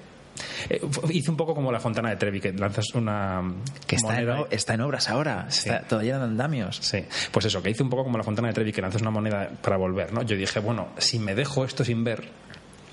eh, 0.69 0.81
hice 1.09 1.31
un 1.31 1.37
poco 1.37 1.53
como 1.55 1.71
la 1.71 1.79
fontana 1.79 2.09
de 2.09 2.15
Trevi, 2.17 2.39
que 2.39 2.53
lanzas 2.53 2.85
una 2.93 3.41
Que 3.87 3.95
está 3.95 4.09
en, 4.19 4.25
moneda 4.25 4.41
o- 4.41 4.47
está 4.51 4.73
en 4.75 4.81
obras 4.81 5.09
ahora. 5.09 5.45
Sí. 5.49 5.69
Está 5.69 5.81
todavía 5.87 6.15
en 6.17 6.21
andamios. 6.21 6.77
Sí, 6.81 7.03
pues 7.31 7.45
eso, 7.45 7.61
que 7.63 7.69
hice 7.71 7.83
un 7.83 7.89
poco 7.89 8.03
como 8.03 8.17
la 8.17 8.23
fontana 8.23 8.49
de 8.49 8.53
Trevi, 8.53 8.71
que 8.71 8.81
lanzas 8.81 9.01
una 9.01 9.11
moneda 9.11 9.49
para 9.61 9.77
volver, 9.77 10.13
¿no? 10.13 10.21
Yo 10.21 10.35
dije, 10.37 10.59
bueno, 10.59 10.89
si 10.97 11.19
me 11.19 11.35
dejo 11.35 11.65
esto 11.65 11.83
sin 11.83 12.03
ver, 12.03 12.29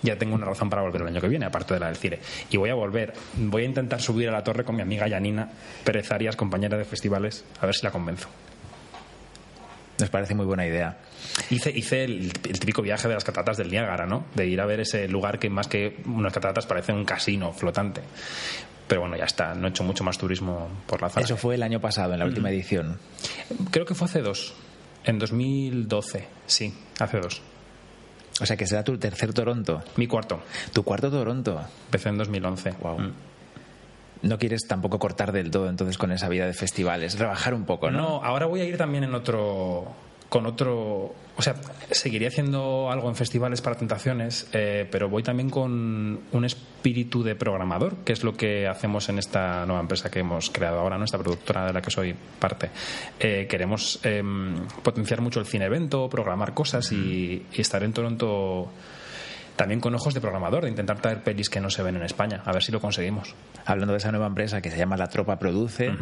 ya 0.03 0.17
tengo 0.19 0.35
una 0.35 0.47
razón 0.47 0.69
para 0.71 0.83
volver 0.83 1.03
el 1.03 1.09
año 1.09 1.21
que 1.21 1.29
viene, 1.29 1.47
aparte 1.47 1.75
de 1.75 1.81
la 1.81 1.87
del 1.87 1.97
Cire. 1.97 2.21
Y 2.51 2.57
voy 2.57 2.71
a 2.71 2.75
volver. 2.75 3.13
Voy 3.37 3.63
a 3.63 3.67
intentar 3.67 4.01
subir 4.01 4.29
a 4.29 4.33
la 4.33 4.43
torre 4.43 4.65
con 4.65 4.75
mi 4.75 4.83
amiga 4.83 5.07
Yanina 5.07 5.49
Pérez 5.85 6.11
Arias, 6.11 6.35
compañera 6.37 6.77
de 6.79 6.85
festivales, 6.85 7.45
a 7.61 7.67
ver 7.67 7.75
si 7.75 7.85
la 7.85 7.91
convenzo. 7.93 8.29
Nos 10.03 10.11
parece 10.11 10.35
muy 10.35 10.47
buena 10.47 10.67
idea. 10.67 10.99
Hice, 11.49 11.71
hice 11.71 12.03
el, 12.03 12.33
el 12.43 12.59
típico 12.59 12.83
viaje 12.83 13.07
de 13.07 13.15
las 13.15 13.23
cataratas 13.23 13.57
del 13.57 13.71
Niágara, 13.71 14.05
¿no? 14.05 14.27
De 14.35 14.49
ir 14.49 14.61
a 14.61 14.67
ver 14.67 14.81
ese 14.81 15.07
lugar 15.07 15.39
que 15.39 15.49
más 15.49 15.69
que 15.69 16.03
unas 16.07 16.33
cataratas 16.33 16.67
parece 16.67 16.93
un 16.93 17.05
casino 17.05 17.53
flotante. 17.53 18.01
Pero 18.89 19.03
bueno, 19.03 19.17
ya 19.17 19.27
está, 19.27 19.55
no 19.55 19.69
he 19.69 19.71
hecho 19.71 19.85
mucho 19.85 20.03
más 20.03 20.19
turismo 20.19 20.69
por 20.89 21.01
la 21.01 21.09
zona. 21.09 21.25
Eso 21.25 21.37
fue 21.37 21.55
el 21.55 21.63
año 21.63 21.81
pasado, 21.81 22.15
en 22.15 22.19
la 22.19 22.25
última 22.25 22.51
edición. 22.51 22.99
Creo 23.71 23.87
que 23.87 23.95
fue 23.95 24.07
hace 24.07 24.23
dos, 24.23 24.55
en 25.05 25.21
2012, 25.21 26.27
sí, 26.47 26.75
hace 26.99 27.21
dos. 27.21 27.41
O 28.41 28.45
sea 28.45 28.57
que 28.57 28.67
será 28.67 28.83
tu 28.83 28.99
tercer 28.99 29.33
Toronto. 29.33 29.85
Mi 29.95 30.09
cuarto. 30.09 30.43
Tu 30.73 30.83
cuarto 30.83 31.13
Toronto. 31.13 31.65
Empecé 31.85 32.09
en 32.09 32.19
2011. 32.19 32.73
Wow. 32.81 32.99
Mm. 32.99 33.13
No 34.23 34.39
quieres 34.39 34.67
tampoco 34.69 34.99
cortar 34.99 35.33
del 35.33 35.51
todo 35.51 35.69
entonces 35.69 35.99
con 35.99 36.13
esa 36.13 36.29
vida 36.29 36.47
de 36.47 36.53
festivales, 36.53 37.19
rebajar 37.19 37.55
un 37.55 37.65
poco, 37.65 37.91
¿no? 37.91 37.99
No, 37.99 38.25
ahora 38.25 38.47
voy 38.47 38.61
a 38.61 38.65
ir 38.65 38.77
también 38.77 39.05
en 39.05 39.15
otro. 39.15 39.87
Con 40.29 40.47
otro. 40.47 41.15
O 41.37 41.43
sea, 41.43 41.57
seguiré 41.91 42.27
haciendo 42.27 42.91
algo 42.91 43.09
en 43.09 43.17
festivales 43.17 43.61
para 43.61 43.77
tentaciones, 43.77 44.47
eh, 44.53 44.89
pero 44.91 45.09
voy 45.09 45.23
también 45.23 45.51
con 45.51 46.21
un 46.31 46.45
espíritu 46.45 47.23
de 47.23 47.35
programador, 47.35 47.97
que 47.97 48.13
es 48.13 48.25
lo 48.25 48.33
que 48.35 48.67
hacemos 48.67 49.09
en 49.11 49.19
esta 49.19 49.67
nueva 49.67 49.81
empresa 49.81 50.11
que 50.11 50.21
hemos 50.21 50.49
creado 50.51 50.79
ahora, 50.79 50.97
nuestra 50.97 51.19
productora 51.19 51.67
de 51.67 51.73
la 51.75 51.83
que 51.83 51.91
soy 51.91 52.15
parte. 52.39 52.71
Eh, 53.19 53.47
queremos 53.49 54.01
em, 54.05 54.67
potenciar 54.83 55.21
mucho 55.21 55.41
el 55.41 55.47
cine 55.47 55.67
evento, 55.67 56.09
programar 56.09 56.55
cosas 56.55 56.91
y, 56.93 57.47
y 57.53 57.61
estar 57.61 57.83
en 57.83 57.93
Toronto 57.93 58.71
también 59.57 59.81
con 59.81 59.95
ojos 59.95 60.15
de 60.15 60.21
programador, 60.21 60.65
de 60.65 60.71
intentar 60.71 61.01
traer 61.01 61.23
pelis 61.23 61.49
que 61.49 61.61
no 61.61 61.71
se 61.71 61.83
ven 61.83 61.97
en 61.97 62.03
España, 62.03 62.43
a 62.45 62.53
ver 62.53 62.63
si 62.63 62.73
lo 62.73 62.81
conseguimos. 62.81 63.35
Hablando 63.65 63.93
de 63.93 63.99
esa 63.99 64.11
nueva 64.11 64.27
empresa 64.27 64.61
que 64.61 64.71
se 64.71 64.79
llama 64.79 64.97
La 64.97 65.09
Tropa 65.09 65.39
Produce, 65.39 65.93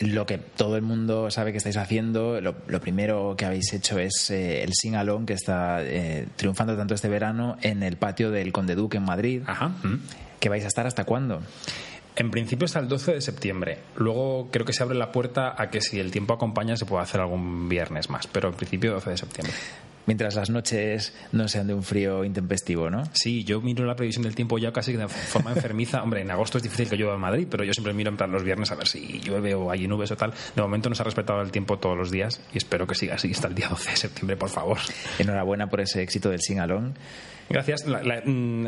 lo 0.00 0.26
que 0.26 0.38
todo 0.38 0.76
el 0.76 0.82
mundo 0.82 1.30
sabe 1.30 1.52
que 1.52 1.58
estáis 1.58 1.76
haciendo, 1.76 2.40
lo, 2.40 2.54
lo 2.66 2.80
primero 2.80 3.34
que 3.36 3.44
habéis 3.44 3.72
hecho 3.72 3.98
es 3.98 4.30
eh, 4.30 4.62
el 4.62 4.72
Sing 4.72 4.94
Along, 4.94 5.26
que 5.26 5.34
está 5.34 5.82
eh, 5.82 6.26
triunfando 6.36 6.76
tanto 6.76 6.94
este 6.94 7.08
verano 7.08 7.56
en 7.62 7.82
el 7.82 7.96
patio 7.96 8.30
del 8.30 8.52
Conde 8.52 8.74
Duque 8.74 8.96
en 8.96 9.04
Madrid. 9.04 9.42
Ajá. 9.46 9.72
¿Que 10.38 10.48
vais 10.48 10.64
a 10.64 10.68
estar 10.68 10.86
hasta 10.86 11.04
cuándo? 11.04 11.42
En 12.16 12.30
principio 12.30 12.64
hasta 12.64 12.80
el 12.80 12.88
12 12.88 13.14
de 13.14 13.20
septiembre. 13.20 13.78
Luego 13.96 14.48
creo 14.50 14.66
que 14.66 14.72
se 14.72 14.82
abre 14.82 14.96
la 14.96 15.12
puerta 15.12 15.54
a 15.56 15.70
que 15.70 15.80
si 15.80 16.00
el 16.00 16.10
tiempo 16.10 16.34
acompaña 16.34 16.76
se 16.76 16.86
pueda 16.86 17.02
hacer 17.02 17.20
algún 17.20 17.68
viernes 17.68 18.10
más, 18.10 18.26
pero 18.26 18.48
en 18.48 18.54
principio 18.54 18.92
12 18.92 19.10
de 19.10 19.16
septiembre. 19.16 19.54
Mientras 20.06 20.34
las 20.34 20.50
noches 20.50 21.12
no 21.32 21.46
sean 21.46 21.66
de 21.68 21.74
un 21.74 21.82
frío 21.84 22.24
intempestivo, 22.24 22.90
¿no? 22.90 23.04
Sí, 23.12 23.44
yo 23.44 23.60
miro 23.60 23.84
la 23.84 23.94
previsión 23.94 24.24
del 24.24 24.34
tiempo 24.34 24.58
ya 24.58 24.72
casi 24.72 24.92
de 24.94 25.06
forma 25.08 25.52
enfermiza. 25.52 26.02
Hombre, 26.02 26.22
en 26.22 26.30
agosto 26.30 26.56
es 26.58 26.64
difícil 26.64 26.88
que 26.88 26.96
llueva 26.96 27.14
en 27.14 27.20
Madrid, 27.20 27.46
pero 27.50 27.62
yo 27.64 27.72
siempre 27.72 27.92
miro 27.92 28.10
en 28.10 28.16
plan 28.16 28.32
los 28.32 28.42
viernes 28.42 28.70
a 28.72 28.74
ver 28.74 28.88
si 28.88 29.20
llueve 29.20 29.54
o 29.54 29.70
hay 29.70 29.86
nubes 29.86 30.10
o 30.10 30.16
tal. 30.16 30.32
De 30.56 30.62
momento 30.62 30.88
nos 30.88 31.00
ha 31.00 31.04
respetado 31.04 31.40
el 31.42 31.50
tiempo 31.52 31.78
todos 31.78 31.96
los 31.96 32.10
días 32.10 32.40
y 32.52 32.58
espero 32.58 32.86
que 32.86 32.94
siga 32.94 33.14
así 33.14 33.30
hasta 33.30 33.48
el 33.48 33.54
día 33.54 33.68
12 33.68 33.90
de 33.90 33.96
septiembre, 33.96 34.36
por 34.36 34.48
favor. 34.48 34.78
Enhorabuena 35.18 35.68
por 35.68 35.80
ese 35.80 36.02
éxito 36.02 36.30
del 36.30 36.40
Sing 36.40 36.58
Along. 36.58 36.92
Gracias. 37.48 37.86
La- 37.86 38.02
la- 38.02 38.22
mm, 38.24 38.66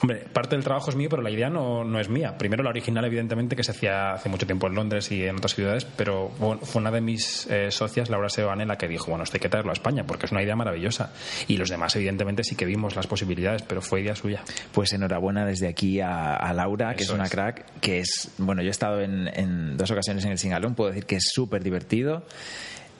hombre, 0.00 0.24
parte 0.32 0.56
del 0.56 0.64
trabajo 0.64 0.90
es 0.90 0.96
mío, 0.96 1.08
pero 1.10 1.22
la 1.22 1.30
idea 1.30 1.48
no, 1.48 1.84
no 1.84 1.98
es 2.00 2.08
mía. 2.08 2.36
Primero, 2.38 2.62
la 2.62 2.70
original, 2.70 3.04
evidentemente, 3.04 3.56
que 3.56 3.62
se 3.62 3.70
hacía 3.72 4.12
hace 4.12 4.28
mucho 4.28 4.46
tiempo 4.46 4.66
en 4.66 4.74
Londres 4.74 5.10
y 5.12 5.24
en 5.24 5.36
otras 5.36 5.54
ciudades, 5.54 5.84
pero 5.84 6.28
bueno, 6.38 6.60
fue 6.62 6.80
una 6.80 6.90
de 6.90 7.00
mis 7.00 7.46
eh, 7.48 7.70
socias, 7.70 8.10
Laura 8.10 8.28
Sebane, 8.28 8.66
la 8.66 8.76
que 8.76 8.88
dijo, 8.88 9.06
bueno, 9.10 9.24
esto 9.24 9.36
hay 9.36 9.40
que 9.40 9.48
traerlo 9.48 9.70
a 9.70 9.74
España, 9.74 10.04
porque 10.06 10.26
es 10.26 10.32
una 10.32 10.42
idea 10.42 10.56
maravillosa. 10.56 11.12
Y 11.48 11.56
los 11.56 11.68
demás, 11.68 11.94
evidentemente, 11.96 12.44
sí 12.44 12.56
que 12.56 12.64
vimos 12.64 12.96
las 12.96 13.06
posibilidades, 13.06 13.62
pero 13.62 13.80
fue 13.82 14.02
idea 14.02 14.14
suya. 14.14 14.42
Pues 14.72 14.92
enhorabuena 14.92 15.46
desde 15.46 15.68
aquí 15.68 16.00
a, 16.00 16.34
a 16.34 16.52
Laura, 16.52 16.94
que 16.94 17.02
Eso 17.02 17.12
es 17.12 17.16
una 17.18 17.24
es. 17.26 17.30
crack, 17.30 17.64
que 17.80 18.00
es, 18.00 18.30
bueno, 18.38 18.62
yo 18.62 18.68
he 18.68 18.70
estado 18.70 19.00
en, 19.00 19.28
en 19.28 19.76
dos 19.76 19.90
ocasiones 19.90 20.24
en 20.24 20.32
el 20.32 20.38
Singalón, 20.38 20.74
puedo 20.74 20.90
decir 20.90 21.06
que 21.06 21.16
es 21.16 21.30
súper 21.32 21.62
divertido. 21.62 22.24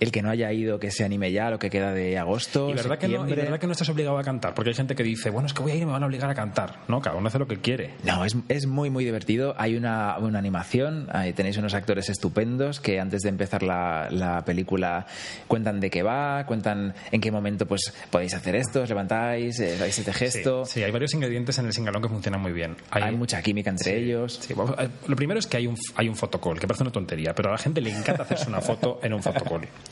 El 0.01 0.13
que 0.13 0.23
no 0.23 0.31
haya 0.31 0.53
ido, 0.53 0.79
que 0.79 0.91
se 0.91 1.05
anime 1.05 1.33
ya 1.33 1.51
lo 1.51 1.59
que 1.59 1.71
queda 1.71 1.93
de 1.93 2.19
agosto, 2.19 2.71
Y 2.71 2.75
verdad, 2.75 2.99
que 2.99 3.09
no, 3.09 3.29
y 3.29 3.33
verdad 3.33 3.59
que 3.59 3.67
no 3.67 3.73
estás 3.73 3.89
obligado 3.89 4.19
a 4.19 4.23
cantar, 4.23 4.55
porque 4.55 4.71
hay 4.71 4.77
gente 4.77 4.95
que 4.95 5.03
dice, 5.03 5.31
bueno, 5.31 5.47
es 5.47 5.55
que 5.55 5.63
voy 5.63 5.73
a 5.73 5.75
ir 5.75 5.83
y 5.83 5.87
me 5.87 5.93
van 5.93 6.03
a 6.03 6.07
obligar 6.07 6.31
a 6.31 6.35
cantar. 6.35 6.81
No, 6.89 7.01
cada 7.01 7.17
uno 7.17 7.29
hace 7.29 7.39
lo 7.39 7.47
que 7.47 7.57
quiere. 7.57 7.95
No, 8.05 8.25
es, 8.25 8.37
es 8.49 8.67
muy, 8.67 8.91
muy 8.91 9.05
divertido. 9.05 9.55
Hay 9.59 9.77
una, 9.77 10.19
una 10.19 10.39
animación, 10.39 11.09
ahí 11.13 11.33
tenéis 11.33 11.57
unos 11.57 11.75
actores 11.75 12.09
estupendos 12.09 12.81
que 12.81 13.01
antes 13.01 13.23
de 13.23 13.29
empezar 13.29 13.63
la, 13.63 14.09
la 14.11 14.45
película 14.45 15.07
cuentan 15.49 15.81
de 15.81 15.91
qué 15.91 16.03
va, 16.03 16.45
cuentan 16.47 16.95
en 17.11 17.21
qué 17.21 17.31
momento 17.31 17.67
pues 17.67 17.95
podéis 18.11 18.35
hacer 18.35 18.57
esto, 18.57 18.83
os 18.83 18.89
levantáis, 18.89 19.59
eh, 19.61 19.77
dais 19.79 19.99
este 19.99 20.13
gesto. 20.13 20.65
Sí, 20.65 20.75
sí, 20.75 20.83
hay 20.83 20.91
varios 20.91 21.15
ingredientes 21.15 21.59
en 21.59 21.67
el 21.67 21.73
singalón 21.73 22.03
que 22.03 22.09
funcionan 22.09 22.41
muy 22.41 22.53
bien. 22.53 22.77
Hay, 22.91 23.15
mucha 23.17 23.41
química 23.43 23.71
entre 23.71 23.97
ellos. 23.97 24.41
Sí, 24.43 24.53
eh, 24.53 24.89
lo 25.07 25.17
primero 25.17 25.41
es 25.41 25.47
que 25.47 25.57
hay 25.57 25.67
un, 25.67 25.77
hay 25.95 26.09
un 26.09 26.17
fotocall, 26.17 26.59
que 26.59 26.67
parece 26.67 26.83
una 26.85 26.93
tontería, 26.93 27.35
pero 27.35 27.49
a 27.49 27.53
la 27.53 27.59
gente 27.59 27.81
le 27.81 27.91
encanta 27.91 28.25
hacerse 28.25 28.49
una 28.49 28.61
foto 28.61 29.01
en 29.03 29.15
un 29.15 29.23
fotocall. 29.23 29.67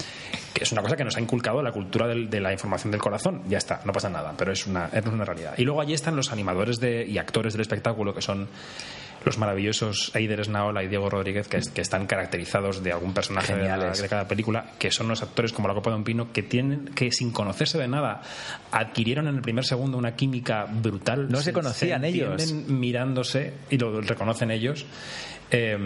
Que 0.53 0.63
es 0.65 0.71
una 0.73 0.83
cosa 0.83 0.97
que 0.97 1.03
nos 1.05 1.17
ha 1.17 1.21
inculcado 1.21 1.63
la 1.63 1.73
cultura 1.73 2.07
del- 2.07 2.31
de 2.31 2.41
la 2.41 2.53
información 2.53 2.93
del 2.93 3.01
corazón. 3.01 3.43
Ya 3.49 3.59
está, 3.59 3.81
no 3.85 3.93
pasa 3.93 4.09
nada, 4.09 4.35
pero 4.39 4.53
es 4.53 4.67
una, 4.67 4.89
es 4.93 5.05
una 5.05 5.25
realidad. 5.25 5.55
Y 5.59 5.65
luego 5.65 5.81
allí 5.81 5.95
están 5.95 6.15
los 6.15 6.31
animadores 6.31 6.79
de, 6.79 7.05
y 7.07 7.19
actores 7.19 7.55
del 7.55 7.63
espectáculo, 7.63 8.15
que 8.15 8.23
son 8.23 8.47
los 9.25 9.39
maravillosos 9.39 10.13
Eider 10.15 10.41
Esnaola 10.41 10.85
y 10.85 10.89
Diego 10.89 11.09
Rodríguez, 11.11 11.49
que, 11.49 11.57
es- 11.57 11.71
que 11.71 11.81
están 11.81 12.07
caracterizados 12.07 12.85
de 12.85 12.93
algún 12.93 13.13
personaje 13.15 13.57
de, 13.57 13.65
la- 13.67 13.91
de 13.91 14.09
cada 14.09 14.29
película, 14.29 14.67
que 14.79 14.93
son 14.93 15.09
los 15.09 15.23
actores 15.23 15.53
como 15.53 15.67
la 15.67 15.75
Copa 15.75 15.91
de 15.91 15.97
un 15.97 16.05
Pino, 16.05 16.31
que 16.33 16.43
tienen 16.45 16.85
que 16.95 17.11
sin 17.11 17.33
conocerse 17.33 17.77
de 17.79 17.89
nada 17.89 18.23
adquirieron 18.71 19.27
en 19.27 19.35
el 19.37 19.43
primer 19.43 19.65
segundo 19.65 19.99
una 19.99 20.15
química 20.15 20.67
brutal. 20.71 21.29
No 21.31 21.41
se 21.41 21.53
conocían 21.53 22.05
ellos. 22.05 22.53
mirándose 22.69 23.55
y 23.71 23.79
lo 23.79 24.01
reconocen 24.03 24.51
ellos. 24.53 24.87
Eh, 25.51 25.77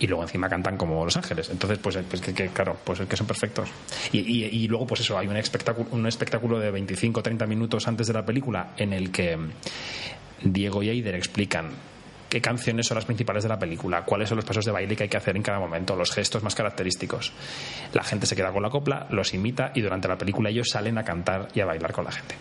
y 0.00 0.06
luego 0.06 0.22
encima 0.22 0.48
cantan 0.48 0.76
como 0.76 1.04
Los 1.04 1.16
Ángeles. 1.16 1.50
Entonces, 1.50 1.78
pues, 1.78 1.98
pues 2.08 2.20
que, 2.22 2.48
claro, 2.48 2.76
pues 2.84 3.00
que 3.00 3.16
son 3.16 3.26
perfectos. 3.26 3.68
Y, 4.12 4.18
y- 4.20 4.44
y 4.46 4.68
luego, 4.68 4.86
pues 4.86 5.00
eso, 5.00 5.18
hay 5.18 5.26
un 5.26 5.36
espectáculo, 5.36 5.88
un 5.92 6.06
espectáculo 6.06 6.58
de 6.58 6.70
25 6.70 7.20
o 7.20 7.22
30 7.22 7.46
minutos 7.46 7.86
antes 7.88 8.06
de 8.06 8.12
la 8.12 8.24
película 8.24 8.72
en 8.76 8.92
el 8.92 9.10
que 9.10 9.36
Diego 10.42 10.82
y 10.82 10.90
Eider 10.90 11.14
explican 11.14 11.70
qué 12.28 12.40
canciones 12.42 12.86
son 12.86 12.96
las 12.96 13.06
principales 13.06 13.42
de 13.42 13.48
la 13.48 13.58
película, 13.58 14.04
cuáles 14.04 14.28
son 14.28 14.36
los 14.36 14.44
pasos 14.44 14.64
de 14.64 14.70
baile 14.70 14.94
que 14.94 15.04
hay 15.04 15.08
que 15.08 15.16
hacer 15.16 15.34
en 15.36 15.42
cada 15.42 15.58
momento, 15.58 15.96
los 15.96 16.10
gestos 16.12 16.42
más 16.42 16.54
característicos. 16.54 17.32
La 17.94 18.04
gente 18.04 18.26
se 18.26 18.36
queda 18.36 18.52
con 18.52 18.62
la 18.62 18.68
copla, 18.70 19.06
los 19.10 19.32
imita 19.32 19.72
y 19.74 19.80
durante 19.80 20.08
la 20.08 20.18
película 20.18 20.50
ellos 20.50 20.68
salen 20.70 20.98
a 20.98 21.04
cantar 21.04 21.48
y 21.54 21.60
a 21.60 21.64
bailar 21.66 21.92
con 21.92 22.04
la 22.04 22.12
gente. 22.12 22.34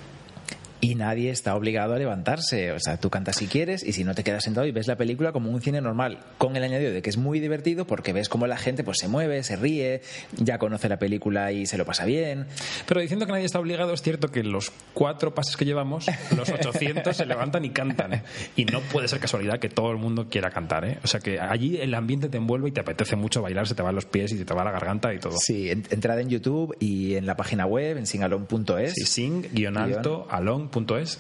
Y 0.80 0.94
nadie 0.94 1.32
está 1.32 1.56
obligado 1.56 1.96
a 1.96 1.98
levantarse. 1.98 2.72
O 2.72 2.80
sea, 2.80 2.98
tú 3.00 3.10
cantas 3.10 3.36
si 3.38 3.48
quieres 3.48 3.84
y 3.84 3.94
si 3.94 4.04
no 4.04 4.14
te 4.14 4.24
quedas 4.24 4.44
sentado 4.44 4.68
y 4.68 4.72
ves 4.72 4.88
la 4.88 4.96
película 4.96 5.32
como 5.32 5.50
un 5.50 5.60
cine 5.62 5.82
normal, 5.82 6.20
con 6.38 6.56
el 6.56 6.64
añadido 6.64 6.92
de 6.92 7.02
que 7.02 7.10
es 7.10 7.18
muy 7.18 7.40
divertido 7.40 7.88
porque 7.88 8.14
ves 8.14 8.30
cómo 8.30 8.46
la 8.46 8.58
gente 8.58 8.84
pues 8.84 9.00
se 9.00 9.08
mueve, 9.08 9.42
se 9.44 9.56
ríe, 9.56 10.02
ya 10.38 10.60
conoce 10.60 10.88
la 10.88 11.00
película 11.00 11.52
y 11.52 11.66
se 11.66 11.78
lo 11.80 11.86
pasa 11.86 12.06
bien. 12.06 12.46
Pero 12.88 13.02
diciendo 13.02 13.26
que 13.26 13.32
nadie 13.32 13.46
está 13.46 13.60
obligado, 13.60 13.92
es 13.94 14.04
cierto 14.04 14.28
que 14.30 14.44
los 14.44 14.72
cuatro 14.94 15.34
pases 15.34 15.58
que 15.58 15.66
llevamos, 15.66 16.06
los 16.38 16.50
800 16.50 17.16
se 17.18 17.26
levantan 17.26 17.66
y 17.66 17.72
cantan. 17.72 18.22
Y 18.56 18.66
no 18.66 18.82
puede 18.82 19.08
ser 19.08 19.20
casualidad 19.20 19.58
que 19.60 19.70
todo 19.70 19.90
el 19.92 19.98
mundo 19.98 20.28
quiera 20.30 20.52
cantar. 20.52 20.86
¿eh? 20.86 21.00
O 21.04 21.08
sea 21.08 21.20
que 21.20 21.40
allí 21.40 21.78
el 21.78 21.96
ambiente 21.96 22.30
te 22.30 22.38
envuelve 22.38 22.70
y 22.70 22.72
te 22.72 22.82
apetece 22.82 23.16
mucho 23.16 23.42
bailar, 23.42 23.68
se 23.68 23.74
te 23.74 23.82
van 23.82 23.96
los 23.96 24.06
pies 24.06 24.32
y 24.32 24.38
se 24.38 24.46
te 24.46 24.54
va 24.54 24.64
la 24.64 24.72
garganta 24.72 25.12
y 25.14 25.20
todo. 25.20 25.34
Sí, 25.40 25.72
en- 25.72 25.84
entrad 25.90 26.20
en 26.20 26.30
YouTube 26.30 26.76
y 26.80 27.16
en 27.16 27.26
la 27.26 27.36
página 27.36 27.66
web, 27.66 27.98
en 27.98 28.06
singalon.es. 28.06 28.94
Sí, 28.94 29.06
sing-alto-along.es 29.06 30.67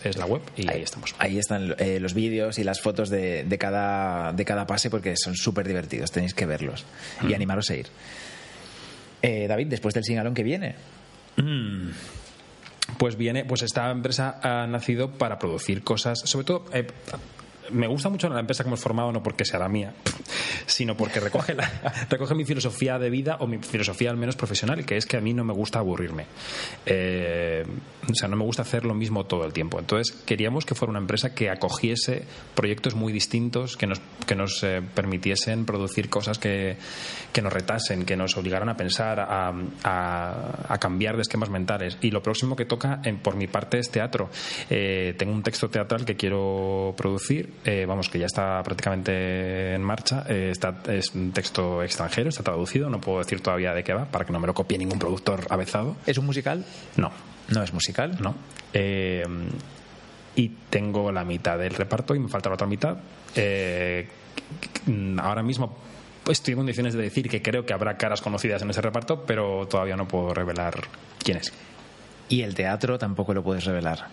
es 0.03 0.17
la 0.17 0.25
web 0.25 0.41
y 0.55 0.69
ahí 0.69 0.81
estamos. 0.81 1.15
Ahí 1.19 1.37
están 1.37 1.75
eh, 1.79 1.99
los 1.99 2.13
vídeos 2.13 2.59
y 2.59 2.63
las 2.63 2.81
fotos 2.81 3.09
de, 3.09 3.43
de 3.43 3.57
cada, 3.57 4.33
de 4.33 4.45
cada 4.45 4.67
pase 4.67 4.89
porque 4.89 5.15
son 5.17 5.35
súper 5.35 5.67
divertidos, 5.67 6.11
tenéis 6.11 6.33
que 6.33 6.45
verlos 6.45 6.85
y 7.27 7.33
animaros 7.33 7.69
a 7.69 7.75
ir. 7.75 7.87
Eh, 9.21 9.47
David, 9.47 9.67
después 9.67 9.93
del 9.93 10.03
Singalón 10.03 10.33
que 10.33 10.43
viene. 10.43 10.75
Pues 12.97 13.17
viene, 13.17 13.45
pues 13.45 13.61
esta 13.63 13.91
empresa 13.91 14.39
ha 14.41 14.65
nacido 14.65 15.11
para 15.11 15.37
producir 15.37 15.83
cosas, 15.83 16.19
sobre 16.23 16.45
todo. 16.45 16.65
eh, 16.73 16.87
me 17.71 17.87
gusta 17.87 18.09
mucho 18.09 18.29
la 18.29 18.39
empresa 18.39 18.63
que 18.63 18.69
hemos 18.69 18.79
formado, 18.79 19.11
no 19.11 19.21
porque 19.23 19.45
sea 19.45 19.59
la 19.59 19.69
mía, 19.69 19.93
sino 20.65 20.95
porque 20.95 21.19
recoge, 21.19 21.53
la- 21.55 21.69
recoge 22.09 22.35
mi 22.35 22.45
filosofía 22.45 22.97
de 22.99 23.09
vida 23.09 23.37
o 23.39 23.47
mi 23.47 23.57
filosofía 23.59 24.09
al 24.09 24.17
menos 24.17 24.35
profesional, 24.35 24.85
que 24.85 24.97
es 24.97 25.05
que 25.05 25.17
a 25.17 25.21
mí 25.21 25.33
no 25.33 25.43
me 25.43 25.53
gusta 25.53 25.79
aburrirme. 25.79 26.25
Eh, 26.85 27.65
o 28.09 28.13
sea, 28.15 28.27
no 28.29 28.37
me 28.37 28.43
gusta 28.43 28.61
hacer 28.61 28.85
lo 28.85 28.93
mismo 28.93 29.25
todo 29.25 29.43
el 29.45 29.53
tiempo. 29.53 29.79
Entonces, 29.79 30.15
queríamos 30.25 30.65
que 30.65 30.75
fuera 30.75 30.89
una 30.91 30.99
empresa 30.99 31.33
que 31.35 31.49
acogiese 31.49 32.23
proyectos 32.55 32.95
muy 32.95 33.11
distintos, 33.11 33.75
que 33.77 33.87
nos, 33.87 33.99
que 34.25 34.35
nos 34.35 34.63
eh, 34.63 34.81
permitiesen 34.95 35.65
producir 35.65 36.09
cosas 36.09 36.37
que, 36.39 36.77
que 37.33 37.41
nos 37.41 37.51
retasen, 37.51 38.05
que 38.05 38.15
nos 38.15 38.37
obligaran 38.37 38.69
a 38.69 38.77
pensar, 38.77 39.19
a, 39.19 39.49
a- 39.83 40.65
a 40.73 40.77
cambiar 40.79 41.15
de 41.15 41.21
esquemas 41.23 41.49
mentales. 41.49 41.97
Y 42.01 42.11
lo 42.11 42.21
próximo 42.23 42.55
que 42.55 42.65
toca, 42.65 43.01
en- 43.03 43.19
por 43.19 43.35
mi 43.35 43.47
parte, 43.47 43.79
es 43.79 43.89
teatro. 43.89 44.29
Eh, 44.69 45.13
tengo 45.17 45.33
un 45.33 45.43
texto 45.43 45.69
teatral 45.69 46.05
que 46.05 46.15
quiero 46.15 46.93
producir, 46.97 47.49
eh, 47.65 47.85
vamos, 47.87 48.09
que 48.09 48.19
ya 48.19 48.25
está 48.25 48.61
prácticamente 48.63 49.73
en 49.75 49.81
marcha. 49.83 50.25
Eh, 50.29 50.49
está, 50.51 50.81
es 50.89 51.13
un 51.15 51.31
texto 51.31 51.83
extranjero, 51.83 52.29
está 52.29 52.43
traducido, 52.43 52.89
no 52.89 53.01
puedo 53.01 53.19
decir 53.19 53.41
todavía 53.41 53.73
de 53.73 53.83
qué 53.83 53.93
va, 53.93 54.05
para 54.05 54.25
que 54.25 54.31
no 54.33 54.39
me 54.39 54.47
lo 54.47 54.53
copie 54.53 54.77
ningún 54.77 54.99
productor 54.99 55.45
avezado. 55.49 55.95
¿Es 56.05 56.17
un 56.17 56.25
musical? 56.25 56.65
No, 56.95 57.11
No 57.49 57.63
es 57.63 57.73
musical. 57.73 58.17
no. 58.21 58.35
Eh, 58.73 59.23
y 60.35 60.49
tengo 60.69 61.11
la 61.11 61.23
mitad 61.25 61.57
del 61.57 61.73
reparto 61.73 62.13
y 62.13 62.19
me 62.19 62.27
falta 62.29 62.49
la 62.49 62.55
otra 62.55 62.67
mitad. 62.67 62.97
Ahora 65.17 65.43
mismo 65.43 65.77
estoy 66.29 66.51
en 66.53 66.57
condiciones 66.59 66.93
de 66.93 67.01
decir 67.01 67.27
que 67.29 67.41
creo 67.41 67.65
que 67.65 67.73
habrá 67.73 67.97
caras 67.97 68.21
conocidas 68.21 68.61
en 68.61 68.69
ese 68.69 68.81
reparto, 68.81 69.23
pero 69.25 69.67
todavía 69.67 69.95
no 69.95 70.07
puedo 70.07 70.33
revelar 70.33 70.75
quién 71.23 71.37
es. 71.37 71.51
Y 72.29 72.41
el 72.41 72.53
teatro 72.55 72.97
tampoco 72.97 73.33
lo 73.33 73.43
puedes 73.43 73.65
revelar. 73.65 74.07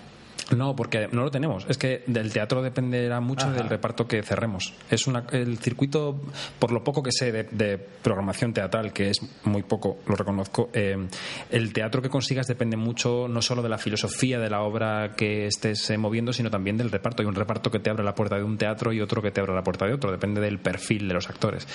No, 0.51 0.77
porque 0.77 1.09
no 1.11 1.23
lo 1.23 1.31
tenemos. 1.31 1.65
Es 1.69 1.79
que 1.79 2.03
del 2.07 2.33
teatro 2.33 2.63
dependerá 2.63 3.21
mucho 3.21 3.47
Ajá. 3.47 3.57
del 3.57 3.69
reparto 3.69 4.07
que 4.07 4.23
cerremos. 4.23 4.75
Es 4.91 5.07
una, 5.07 5.25
el 5.33 5.59
circuito, 5.59 6.21
por 6.59 6.71
lo 6.71 6.85
poco 6.85 7.03
que 7.03 7.13
sé 7.13 7.33
de, 7.33 7.45
de 7.45 7.79
programación 7.79 8.53
teatral, 8.53 8.93
que 8.93 9.11
es 9.11 9.21
muy 9.45 9.63
poco, 9.63 9.99
lo 10.07 10.17
reconozco, 10.17 10.69
eh, 10.73 10.97
el 11.51 11.73
teatro 11.73 12.03
que 12.03 12.11
consigas 12.11 12.47
depende 12.47 12.77
mucho 12.77 13.27
no 13.29 13.41
solo 13.41 13.63
de 13.63 13.69
la 13.69 13.79
filosofía 13.79 14.39
de 14.39 14.51
la 14.51 14.63
obra 14.63 15.15
que 15.17 15.47
estés 15.47 15.89
eh, 15.91 15.99
moviendo, 15.99 16.33
sino 16.33 16.51
también 16.51 16.77
del 16.77 16.91
reparto. 16.91 17.23
Hay 17.23 17.29
un 17.29 17.35
reparto 17.35 17.71
que 17.71 17.79
te 17.79 17.91
abre 17.91 18.05
la 18.05 18.15
puerta 18.15 18.37
de 18.37 18.43
un 18.43 18.59
teatro 18.59 18.93
y 18.93 19.01
otro 19.01 19.23
que 19.23 19.31
te 19.31 19.41
abre 19.41 19.55
la 19.55 19.63
puerta 19.65 19.87
de 19.87 19.95
otro. 19.95 20.11
Depende 20.13 20.41
del 20.41 20.59
perfil 20.59 21.09
de 21.09 21.15
los 21.15 21.29
actores. 21.31 21.67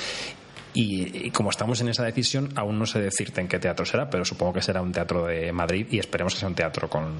Y, 0.75 1.25
y 1.25 1.31
como 1.31 1.49
estamos 1.49 1.81
en 1.81 1.89
esa 1.89 2.03
decisión, 2.03 2.49
aún 2.55 2.77
no 2.77 2.85
sé 2.85 3.01
decirte 3.01 3.41
en 3.41 3.47
qué 3.47 3.57
teatro 3.57 3.85
será, 3.85 4.09
pero 4.11 4.23
supongo 4.23 4.53
que 4.53 4.61
será 4.61 4.81
un 4.81 4.91
teatro 4.91 5.25
de 5.25 5.51
Madrid 5.51 5.87
y 5.89 5.97
esperemos 5.97 6.35
que 6.35 6.41
sea 6.41 6.47
un 6.47 6.55
teatro 6.55 6.87
con 6.87 7.15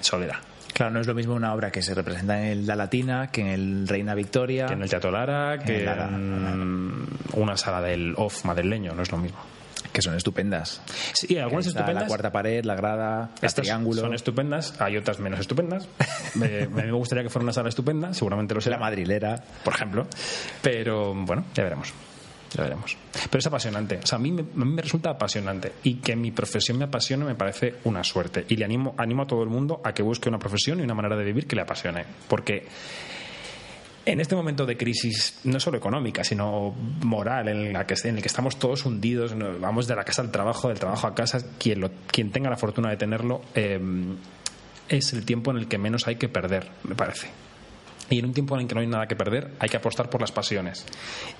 soledad. 0.00 0.36
Claro, 0.72 0.92
no 0.92 1.00
es 1.00 1.06
lo 1.06 1.14
mismo 1.14 1.34
una 1.34 1.52
obra 1.54 1.70
que 1.70 1.82
se 1.82 1.94
representa 1.94 2.40
en 2.40 2.46
el 2.48 2.66
La 2.66 2.76
Latina 2.76 3.28
que 3.30 3.42
en 3.42 3.46
el 3.48 3.88
Reina 3.88 4.14
Victoria. 4.14 4.66
que 4.66 4.72
en 4.74 4.82
el 4.82 4.88
Teatro 4.90 5.10
Lara, 5.10 5.58
que 5.58 5.84
Lara, 5.84 6.08
en 6.08 7.06
una 7.34 7.56
sala 7.56 7.80
del 7.82 8.14
off 8.16 8.44
madrileño, 8.44 8.94
no 8.94 9.02
es 9.02 9.12
lo 9.12 9.18
mismo. 9.18 9.38
que 9.92 10.00
son 10.00 10.14
estupendas. 10.16 10.80
Sí, 11.12 11.36
algunas 11.38 11.66
estupendas. 11.66 12.04
La 12.04 12.08
cuarta 12.08 12.32
pared, 12.32 12.64
la 12.64 12.74
grada, 12.74 13.30
el 13.42 13.52
triángulo. 13.52 14.00
son 14.00 14.14
estupendas, 14.14 14.80
hay 14.80 14.96
otras 14.96 15.18
menos 15.20 15.40
estupendas. 15.40 15.86
Me- 16.34 16.62
a 16.62 16.66
mí 16.68 16.82
me 16.82 16.92
gustaría 16.92 17.22
que 17.24 17.28
fuera 17.28 17.42
una 17.44 17.52
sala 17.52 17.68
estupenda, 17.68 18.14
seguramente 18.14 18.54
lo 18.54 18.60
será. 18.62 18.76
la 18.76 18.80
madrilera. 18.80 19.42
por 19.64 19.74
ejemplo. 19.74 20.06
Pero 20.62 21.12
bueno, 21.14 21.44
ya 21.54 21.64
veremos. 21.64 21.92
Ya 22.54 22.62
veremos. 22.64 22.96
Pero 23.30 23.38
es 23.38 23.46
apasionante. 23.46 23.98
O 24.02 24.06
sea, 24.06 24.16
a 24.16 24.18
mí, 24.20 24.30
me, 24.30 24.42
a 24.42 24.64
mí 24.64 24.72
me 24.74 24.82
resulta 24.82 25.10
apasionante. 25.10 25.72
Y 25.84 25.94
que 25.96 26.14
mi 26.16 26.30
profesión 26.32 26.78
me 26.78 26.84
apasione 26.84 27.24
me 27.24 27.34
parece 27.34 27.76
una 27.84 28.04
suerte. 28.04 28.44
Y 28.48 28.56
le 28.56 28.64
animo, 28.64 28.94
animo 28.98 29.22
a 29.22 29.26
todo 29.26 29.42
el 29.42 29.48
mundo 29.48 29.80
a 29.84 29.92
que 29.94 30.02
busque 30.02 30.28
una 30.28 30.38
profesión 30.38 30.80
y 30.80 30.82
una 30.82 30.94
manera 30.94 31.16
de 31.16 31.24
vivir 31.24 31.46
que 31.46 31.56
le 31.56 31.62
apasione. 31.62 32.04
Porque 32.28 32.66
en 34.04 34.20
este 34.20 34.34
momento 34.34 34.66
de 34.66 34.76
crisis, 34.76 35.40
no 35.44 35.60
solo 35.60 35.78
económica, 35.78 36.24
sino 36.24 36.74
moral, 37.04 37.48
en, 37.48 37.72
la 37.72 37.86
que, 37.86 37.94
en 38.04 38.16
el 38.16 38.20
que 38.22 38.28
estamos 38.28 38.58
todos 38.58 38.84
hundidos, 38.84 39.34
vamos 39.60 39.86
de 39.86 39.94
la 39.94 40.02
casa 40.04 40.22
al 40.22 40.30
trabajo, 40.32 40.68
del 40.68 40.78
trabajo 40.80 41.06
a 41.06 41.14
casa, 41.14 41.38
quien, 41.58 41.80
lo- 41.80 41.90
quien 42.08 42.32
tenga 42.32 42.50
la 42.50 42.56
fortuna 42.56 42.90
de 42.90 42.96
tenerlo, 42.96 43.42
eh, 43.54 43.80
es 44.88 45.12
el 45.12 45.24
tiempo 45.24 45.52
en 45.52 45.58
el 45.58 45.68
que 45.68 45.78
menos 45.78 46.08
hay 46.08 46.16
que 46.16 46.28
perder, 46.28 46.68
me 46.82 46.96
parece. 46.96 47.28
Y 48.10 48.18
en 48.18 48.26
un 48.26 48.34
tiempo 48.34 48.54
en 48.54 48.62
el 48.62 48.68
que 48.68 48.74
no 48.74 48.80
hay 48.80 48.86
nada 48.86 49.06
que 49.06 49.16
perder, 49.16 49.52
hay 49.58 49.68
que 49.68 49.76
apostar 49.76 50.10
por 50.10 50.20
las 50.20 50.32
pasiones. 50.32 50.84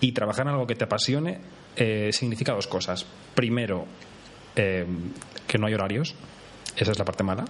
Y 0.01 0.13
trabajar 0.13 0.47
en 0.47 0.53
algo 0.53 0.67
que 0.67 0.75
te 0.75 0.85
apasione 0.85 1.41
eh, 1.77 2.11
significa 2.13 2.53
dos 2.53 2.67
cosas. 2.67 3.05
Primero, 3.35 3.87
eh, 4.57 4.87
que 5.47 5.59
no 5.59 5.67
hay 5.67 5.75
horarios. 5.75 6.15
Esa 6.75 6.93
es 6.93 6.99
la 6.99 7.05
parte 7.05 7.23
mala, 7.23 7.45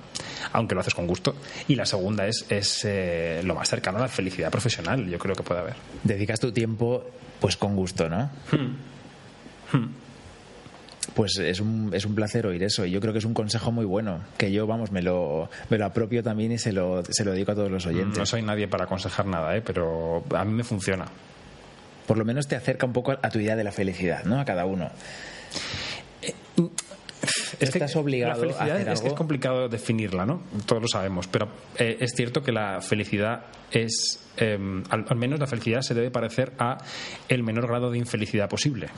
aunque 0.53 0.75
lo 0.75 0.81
haces 0.81 0.95
con 0.95 1.07
gusto. 1.07 1.37
Y 1.69 1.77
la 1.77 1.87
segunda 1.87 2.27
es, 2.27 2.45
es 2.49 2.85
eh, 2.85 3.41
lo 3.45 3.55
más 3.55 3.69
cercano 3.69 3.99
a 3.99 4.01
la 4.01 4.09
felicidad 4.09 4.51
profesional, 4.51 5.09
yo 5.09 5.19
creo 5.19 5.37
que 5.37 5.45
puede 5.45 5.61
haber. 5.61 5.77
Dedicas 6.03 6.41
tu 6.41 6.51
tiempo 6.51 7.05
pues 7.39 7.57
con 7.57 7.77
gusto, 7.77 8.09
¿no? 8.09 8.31
Pues 11.15 11.37
es 11.39 11.61
un, 11.61 11.91
es 11.93 12.05
un 12.07 12.15
placer 12.15 12.47
oír 12.47 12.63
eso 12.63 12.87
y 12.87 12.91
yo 12.91 13.01
creo 13.01 13.13
que 13.13 13.19
es 13.19 13.25
un 13.25 13.35
consejo 13.35 13.73
muy 13.73 13.85
bueno, 13.85 14.21
que 14.39 14.53
yo, 14.53 14.67
vamos, 14.67 14.93
me 14.93 15.03
lo, 15.03 15.51
me 15.69 15.77
lo 15.77 15.85
apropio 15.85 16.23
también 16.23 16.53
y 16.53 16.59
se 16.59 16.73
lo, 16.73 17.03
se 17.05 17.25
lo 17.25 17.33
dedico 17.33 17.53
a 17.53 17.55
todos 17.55 17.71
los 17.71 17.85
oyentes. 17.87 18.19
No 18.19 18.25
soy 18.25 18.43
nadie 18.43 18.69
para 18.69 18.85
aconsejar 18.85 19.27
nada, 19.27 19.57
¿eh? 19.57 19.63
pero 19.63 20.25
a 20.35 20.45
mí 20.45 20.53
me 20.53 20.65
funciona. 20.65 21.07
Por 22.07 22.19
lo 22.19 22.25
menos 22.25 22.47
te 22.47 22.57
acerca 22.57 22.87
un 22.87 22.93
poco 22.93 23.13
a 23.13 23.31
tu 23.31 23.41
idea 23.41 23.57
de 23.57 23.65
la 23.65 23.73
felicidad, 23.73 24.25
¿no? 24.25 24.41
A 24.41 24.45
cada 24.45 24.65
uno. 24.65 24.91
Estás 27.61 27.95
obligado 27.97 28.35
la 28.35 28.41
felicidad 28.41 28.71
a 28.71 28.75
hacer 28.75 28.89
es, 28.89 28.99
algo. 28.99 29.09
es 29.09 29.15
complicado 29.15 29.69
definirla, 29.69 30.27
¿no? 30.27 30.43
Todos 30.67 30.83
lo 30.83 30.89
sabemos, 30.89 31.27
pero 31.29 31.49
eh, 31.79 31.99
es 32.01 32.13
cierto 32.15 32.43
que 32.43 32.53
la 32.53 32.81
felicidad 32.81 33.45
es, 33.71 34.25
eh, 34.37 34.59
al, 34.91 35.05
al 35.09 35.17
menos 35.17 35.39
la 35.39 35.47
felicidad 35.47 35.83
se 35.83 35.95
debe 35.95 36.11
parecer 36.11 36.53
a 36.59 36.79
el 37.29 37.43
menor 37.43 37.69
grado 37.69 37.91
de 37.91 37.99
infelicidad 37.99 38.49
posible. 38.49 38.89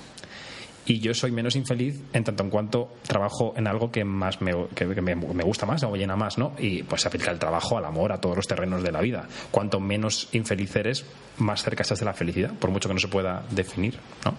Y 0.86 1.00
yo 1.00 1.14
soy 1.14 1.32
menos 1.32 1.56
infeliz 1.56 2.02
en 2.12 2.24
tanto 2.24 2.42
en 2.42 2.50
cuanto 2.50 2.90
trabajo 3.06 3.54
en 3.56 3.66
algo 3.66 3.90
que 3.90 4.04
más 4.04 4.40
me, 4.42 4.52
que, 4.74 4.86
que 4.86 5.00
me, 5.00 5.14
me 5.14 5.44
gusta 5.44 5.64
más 5.64 5.82
o 5.82 5.94
llena 5.96 6.16
más, 6.16 6.36
¿no? 6.36 6.52
Y 6.58 6.82
pues 6.82 7.02
se 7.02 7.08
aplica 7.08 7.30
el 7.30 7.38
trabajo, 7.38 7.78
al 7.78 7.84
amor, 7.84 8.12
a 8.12 8.20
todos 8.20 8.36
los 8.36 8.46
terrenos 8.46 8.82
de 8.82 8.92
la 8.92 9.00
vida. 9.00 9.26
Cuanto 9.50 9.80
menos 9.80 10.28
infeliz 10.32 10.76
eres, 10.76 11.06
más 11.38 11.62
cerca 11.62 11.82
estás 11.82 12.00
de 12.00 12.04
la 12.04 12.12
felicidad, 12.12 12.52
por 12.52 12.70
mucho 12.70 12.88
que 12.88 12.94
no 12.94 13.00
se 13.00 13.08
pueda 13.08 13.44
definir, 13.50 13.98
¿no? 14.24 14.34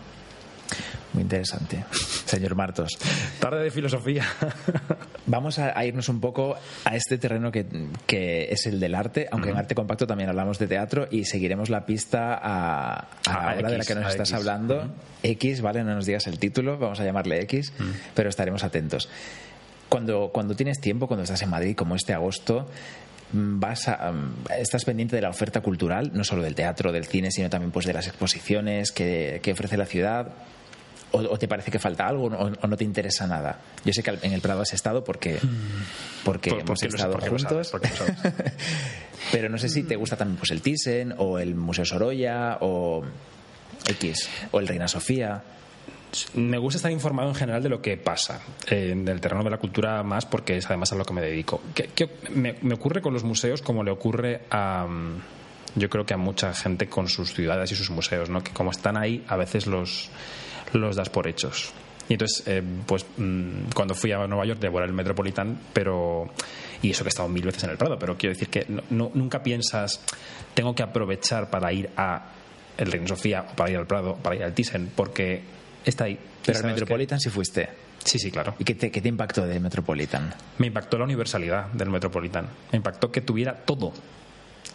Muy 1.15 1.24
interesante. 1.24 1.86
Señor 2.25 2.55
Martos, 2.55 2.98
Tarde 3.39 3.63
de 3.63 3.72
filosofía. 3.72 4.25
vamos 5.25 5.59
a, 5.59 5.77
a 5.77 5.85
irnos 5.85 6.09
un 6.09 6.20
poco 6.20 6.55
a 6.83 6.96
este 6.96 7.18
terreno 7.18 7.51
que, 7.51 7.66
que 8.05 8.51
es 8.51 8.66
el 8.66 8.79
del 8.79 8.94
arte, 8.96 9.27
aunque 9.31 9.50
en 9.50 9.57
arte 9.57 9.75
compacto 9.75 10.05
también 10.05 10.29
hablamos 10.29 10.59
de 10.59 10.68
teatro 10.68 11.07
y 11.09 11.24
seguiremos 11.24 11.70
la 11.70 11.85
pista 11.85 12.33
a, 12.33 12.96
a 12.96 13.05
A 13.25 13.46
la 13.53 13.57
obra 13.59 13.70
de 13.72 13.77
la 13.77 13.85
que 13.85 13.96
nos 13.96 14.07
estás 14.09 14.29
X. 14.29 14.33
hablando. 14.39 14.94
X, 15.24 15.61
¿vale? 15.61 15.83
No 15.85 15.96
nos 15.96 16.05
digas 16.05 16.27
el 16.27 16.37
título, 16.37 16.77
vamos 16.77 17.00
a 17.00 17.05
llamarle 17.05 17.42
X, 17.44 17.72
pero 18.13 18.29
estaremos 18.29 18.63
atentos. 18.63 19.09
Cuando, 19.87 20.31
cuando 20.33 20.55
tienes 20.55 20.81
tiempo, 20.81 21.07
cuando 21.07 21.24
estás 21.24 21.42
en 21.44 21.50
Madrid, 21.50 21.75
como 21.75 21.96
este 21.96 22.13
agosto, 22.13 22.68
mm, 23.31 23.59
vas 23.59 23.87
a, 23.87 24.11
mm, 24.11 24.46
estás 24.59 24.83
pendiente 24.83 25.16
de 25.16 25.22
la 25.22 25.29
oferta 25.29 25.61
cultural, 25.61 26.11
no 26.13 26.24
solo 26.25 26.42
del 26.42 26.55
teatro, 26.55 26.92
del 26.92 27.05
cine, 27.05 27.31
sino 27.31 27.50
también 27.50 27.72
pues 27.72 27.85
de 27.85 27.94
las 27.94 28.07
exposiciones 28.07 28.92
que, 28.92 29.39
que 29.42 29.53
ofrece 29.53 29.77
la 29.77 29.85
ciudad. 29.85 30.33
O, 31.11 31.20
o 31.20 31.37
te 31.39 31.48
parece 31.48 31.72
que 31.72 31.79
falta 31.79 32.07
algo 32.07 32.25
o, 32.25 32.51
o 32.61 32.68
no 32.68 32.75
te 32.75 32.83
interesa 32.83 33.25
nada? 33.27 33.59
Yo 33.85 33.94
sé 33.94 34.03
que 34.03 34.18
en 34.22 34.33
el 34.33 34.41
Prado 34.41 34.61
has 34.61 34.74
estado 34.74 35.03
porque, 35.03 35.39
porque 36.25 36.50
Por- 36.50 36.59
hemos 36.59 36.68
porque 36.79 36.87
estado 36.87 37.11
porque 37.13 37.29
juntos. 37.29 37.68
sabes, 37.70 37.70
porque. 37.70 37.89
Pero 39.31 39.50
no 39.50 39.57
sé 39.57 39.70
si 39.70 39.83
te 39.83 39.96
gusta 39.96 40.18
también 40.18 40.37
pues 40.37 40.51
el 40.51 40.61
Thyssen 40.61 41.13
o 41.18 41.39
el 41.39 41.55
Museo 41.55 41.85
Sorolla 41.85 42.57
o 42.61 43.03
X 43.87 44.29
o 44.51 44.59
el 44.59 44.68
Reina 44.68 44.87
Sofía. 44.87 45.41
Me 46.33 46.57
gusta 46.57 46.77
estar 46.77 46.91
informado 46.91 47.27
en 47.29 47.35
general 47.35 47.61
de 47.61 47.68
lo 47.70 47.81
que 47.81 47.98
pasa 47.98 48.39
eh, 48.70 48.89
en 48.91 49.05
el 49.07 49.20
terreno 49.20 49.44
de 49.44 49.50
la 49.50 49.57
cultura 49.57 50.01
más 50.03 50.25
porque 50.25 50.57
es 50.57 50.65
además 50.68 50.91
a 50.94 50.96
lo 50.96 51.03
que 51.05 51.13
me 51.13 51.22
dedico. 51.22 51.61
¿Qué- 51.74 51.89
qué- 51.94 52.09
me, 52.31 52.55
me 52.61 52.74
ocurre 52.75 53.01
con 53.01 53.13
los 53.13 53.24
museos 53.24 53.61
como 53.61 53.83
le 53.83 53.91
ocurre 53.91 54.41
a 54.50 54.85
mm, 54.87 55.22
yo 55.75 55.89
creo 55.89 56.05
que 56.05 56.13
a 56.13 56.18
mucha 56.18 56.53
gente 56.53 56.87
con 56.87 57.09
sus 57.09 57.33
ciudades 57.33 57.72
y 57.72 57.75
sus 57.75 57.89
museos, 57.89 58.29
¿no? 58.29 58.41
que 58.44 58.51
como 58.51 58.72
están 58.72 58.96
ahí 58.96 59.25
a 59.27 59.35
veces 59.35 59.68
los, 59.68 60.09
los 60.73 60.95
das 60.95 61.09
por 61.09 61.27
hechos. 61.27 61.71
Y 62.07 62.13
entonces, 62.13 62.43
eh, 62.47 62.61
pues 62.85 63.05
mm, 63.17 63.71
cuando 63.73 63.95
fui 63.95 64.11
a 64.11 64.27
Nueva 64.27 64.45
York 64.45 64.59
devoré 64.59 64.85
el 64.85 64.93
Metropolitan, 64.93 65.57
pero 65.73 66.29
y 66.81 66.91
eso 66.91 67.03
que 67.03 67.07
he 67.07 67.09
estado 67.09 67.27
mil 67.29 67.43
veces 67.43 67.63
en 67.63 67.71
el 67.71 67.77
Prado, 67.77 67.97
pero 67.97 68.15
quiero 68.17 68.33
decir 68.33 68.49
que 68.49 68.65
no- 68.67 68.83
no- 68.91 69.11
nunca 69.15 69.41
piensas 69.41 70.01
tengo 70.53 70.75
que 70.75 70.83
aprovechar 70.83 71.49
para 71.49 71.73
ir 71.73 71.89
a 71.97 72.27
el 72.77 72.91
Reina 72.91 73.07
Sofía, 73.07 73.45
o 73.51 73.55
para 73.55 73.71
ir 73.71 73.77
al 73.77 73.87
Prado, 73.87 74.15
para 74.15 74.35
ir 74.35 74.43
al 74.43 74.53
Thyssen, 74.53 74.91
porque 74.95 75.41
está 75.85 76.03
ahí. 76.05 76.19
Pero 76.45 76.57
el 76.57 76.61
sabes 76.61 76.75
Metropolitan 76.75 77.19
sí 77.19 77.29
fuiste. 77.29 77.61
que- 77.65 77.85
Sí, 78.05 78.19
sí, 78.19 78.29
claro. 78.29 78.53
¿Y 78.59 78.63
qué 78.63 78.75
te, 78.75 78.91
qué 78.91 79.01
te 79.01 79.09
impactó 79.09 79.47
del 79.47 79.59
Metropolitan? 79.61 80.31
Me 80.59 80.67
impactó 80.67 80.99
la 80.99 81.05
universalidad 81.05 81.67
del 81.71 81.89
Metropolitan. 81.89 82.45
Me 82.71 82.77
impactó 82.77 83.11
que 83.11 83.21
tuviera 83.21 83.55
todo. 83.65 83.93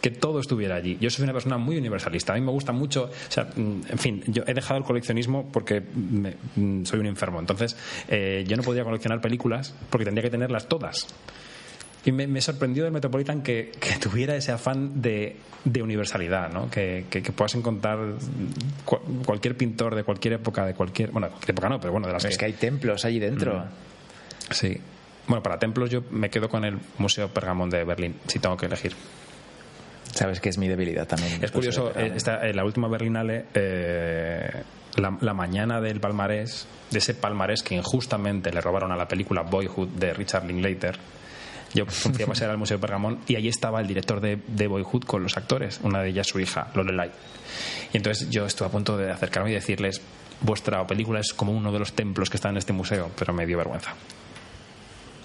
Que 0.01 0.09
todo 0.09 0.39
estuviera 0.39 0.75
allí. 0.75 0.97
Yo 0.99 1.09
soy 1.11 1.23
una 1.23 1.33
persona 1.33 1.57
muy 1.59 1.77
universalista. 1.77 2.33
A 2.33 2.35
mí 2.35 2.41
me 2.41 2.51
gusta 2.51 2.71
mucho. 2.71 3.03
O 3.03 3.31
sea, 3.31 3.43
mm, 3.55 3.81
en 3.89 3.97
fin, 3.99 4.23
yo 4.27 4.43
he 4.47 4.53
dejado 4.55 4.79
el 4.79 4.83
coleccionismo 4.83 5.49
porque 5.51 5.79
me- 5.81 6.35
mm, 6.55 6.85
soy 6.85 6.99
un 6.99 7.05
enfermo. 7.05 7.39
Entonces, 7.39 7.77
eh, 8.07 8.43
yo 8.47 8.57
no 8.57 8.63
podría 8.63 8.83
coleccionar 8.83 9.21
películas 9.21 9.75
porque 9.91 10.05
tendría 10.05 10.23
que 10.23 10.31
tenerlas 10.31 10.67
todas. 10.67 11.05
Y 12.03 12.11
me, 12.11 12.25
me 12.25 12.41
sorprendió 12.41 12.83
del 12.83 12.91
Metropolitan 12.91 13.43
que, 13.43 13.71
que 13.79 13.99
tuviera 13.99 14.35
ese 14.35 14.51
afán 14.51 15.03
de, 15.03 15.35
de 15.65 15.83
universalidad, 15.83 16.51
¿no? 16.51 16.67
Que, 16.71 17.05
que- 17.11 17.21
que 17.21 17.31
puedas 17.31 17.53
encontrar 17.53 17.99
cua- 18.87 19.01
cualquier 19.23 19.55
pintor 19.55 19.93
de 19.93 20.03
cualquier 20.03 20.33
época, 20.33 20.65
de 20.65 20.73
cualquier. 20.73 21.11
Bueno, 21.11 21.27
de 21.27 21.31
cualquier 21.33 21.51
época 21.51 21.69
no, 21.69 21.79
pero 21.79 21.91
bueno, 21.91 22.07
de 22.07 22.13
las 22.13 22.25
Es 22.25 22.39
que 22.39 22.45
hay 22.45 22.53
templos 22.53 23.05
allí 23.05 23.19
dentro. 23.19 23.59
Mm. 23.59 23.63
Sí. 24.49 24.77
Bueno, 25.27 25.43
para 25.43 25.59
templos 25.59 25.91
yo 25.91 26.01
me 26.09 26.31
quedo 26.31 26.49
con 26.49 26.65
el 26.65 26.79
Museo 26.97 27.27
Pergamón 27.29 27.69
de 27.69 27.83
Berlín, 27.83 28.15
si 28.27 28.39
tengo 28.39 28.57
que 28.57 28.65
elegir. 28.65 28.93
Sabes 30.13 30.39
que 30.39 30.49
es 30.49 30.57
mi 30.57 30.67
debilidad 30.67 31.07
también. 31.07 31.43
Es 31.43 31.51
curioso, 31.51 31.91
Pues, 31.93 32.11
eh, 32.11 32.13
esta, 32.15 32.47
eh, 32.47 32.53
la 32.53 32.65
última 32.65 32.87
Berlinale, 32.87 33.45
eh, 33.53 34.63
la, 34.97 35.17
la 35.21 35.33
mañana 35.33 35.79
del 35.79 35.99
palmarés, 35.99 36.67
de 36.89 36.99
ese 36.99 37.13
palmarés 37.13 37.63
que 37.63 37.75
injustamente 37.75 38.51
le 38.51 38.61
robaron 38.61 38.91
a 38.91 38.95
la 38.95 39.07
película 39.07 39.41
Boyhood 39.43 39.89
de 39.89 40.13
Richard 40.13 40.45
Linklater, 40.45 40.97
yo 41.73 41.85
fui 41.85 42.21
a 42.23 42.27
pasear 42.27 42.49
al 42.49 42.57
Museo 42.57 42.79
Pergamón 42.79 43.19
y 43.27 43.37
allí 43.37 43.47
estaba 43.47 43.79
el 43.79 43.87
director 43.87 44.19
de, 44.19 44.39
de 44.45 44.67
Boyhood 44.67 45.05
con 45.05 45.23
los 45.23 45.37
actores, 45.37 45.79
una 45.83 46.01
de 46.01 46.09
ellas 46.09 46.27
su 46.27 46.39
hija, 46.39 46.69
Lorelai. 46.75 47.11
Y 47.93 47.97
entonces 47.97 48.29
yo 48.29 48.45
estuve 48.45 48.67
a 48.67 48.71
punto 48.71 48.97
de 48.97 49.09
acercarme 49.09 49.51
y 49.51 49.53
decirles, 49.53 50.01
vuestra 50.41 50.85
película 50.85 51.21
es 51.21 51.33
como 51.33 51.53
uno 51.53 51.71
de 51.71 51.79
los 51.79 51.93
templos 51.93 52.29
que 52.29 52.35
está 52.35 52.49
en 52.49 52.57
este 52.57 52.73
museo, 52.73 53.09
pero 53.17 53.31
me 53.33 53.45
dio 53.45 53.57
vergüenza. 53.57 53.93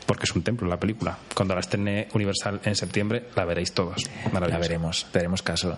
Porque 0.07 0.25
es 0.25 0.35
un 0.35 0.43
templo 0.43 0.69
la 0.69 0.79
película. 0.79 1.19
Cuando 1.35 1.55
la 1.55 1.61
estrene 1.61 2.09
Universal 2.15 2.61
en 2.65 2.75
septiembre, 2.77 3.25
la 3.35 3.45
veréis 3.45 3.73
todos. 3.73 4.03
La 4.33 4.41
veremos, 4.59 5.07
veremos 5.13 5.43
caso. 5.43 5.77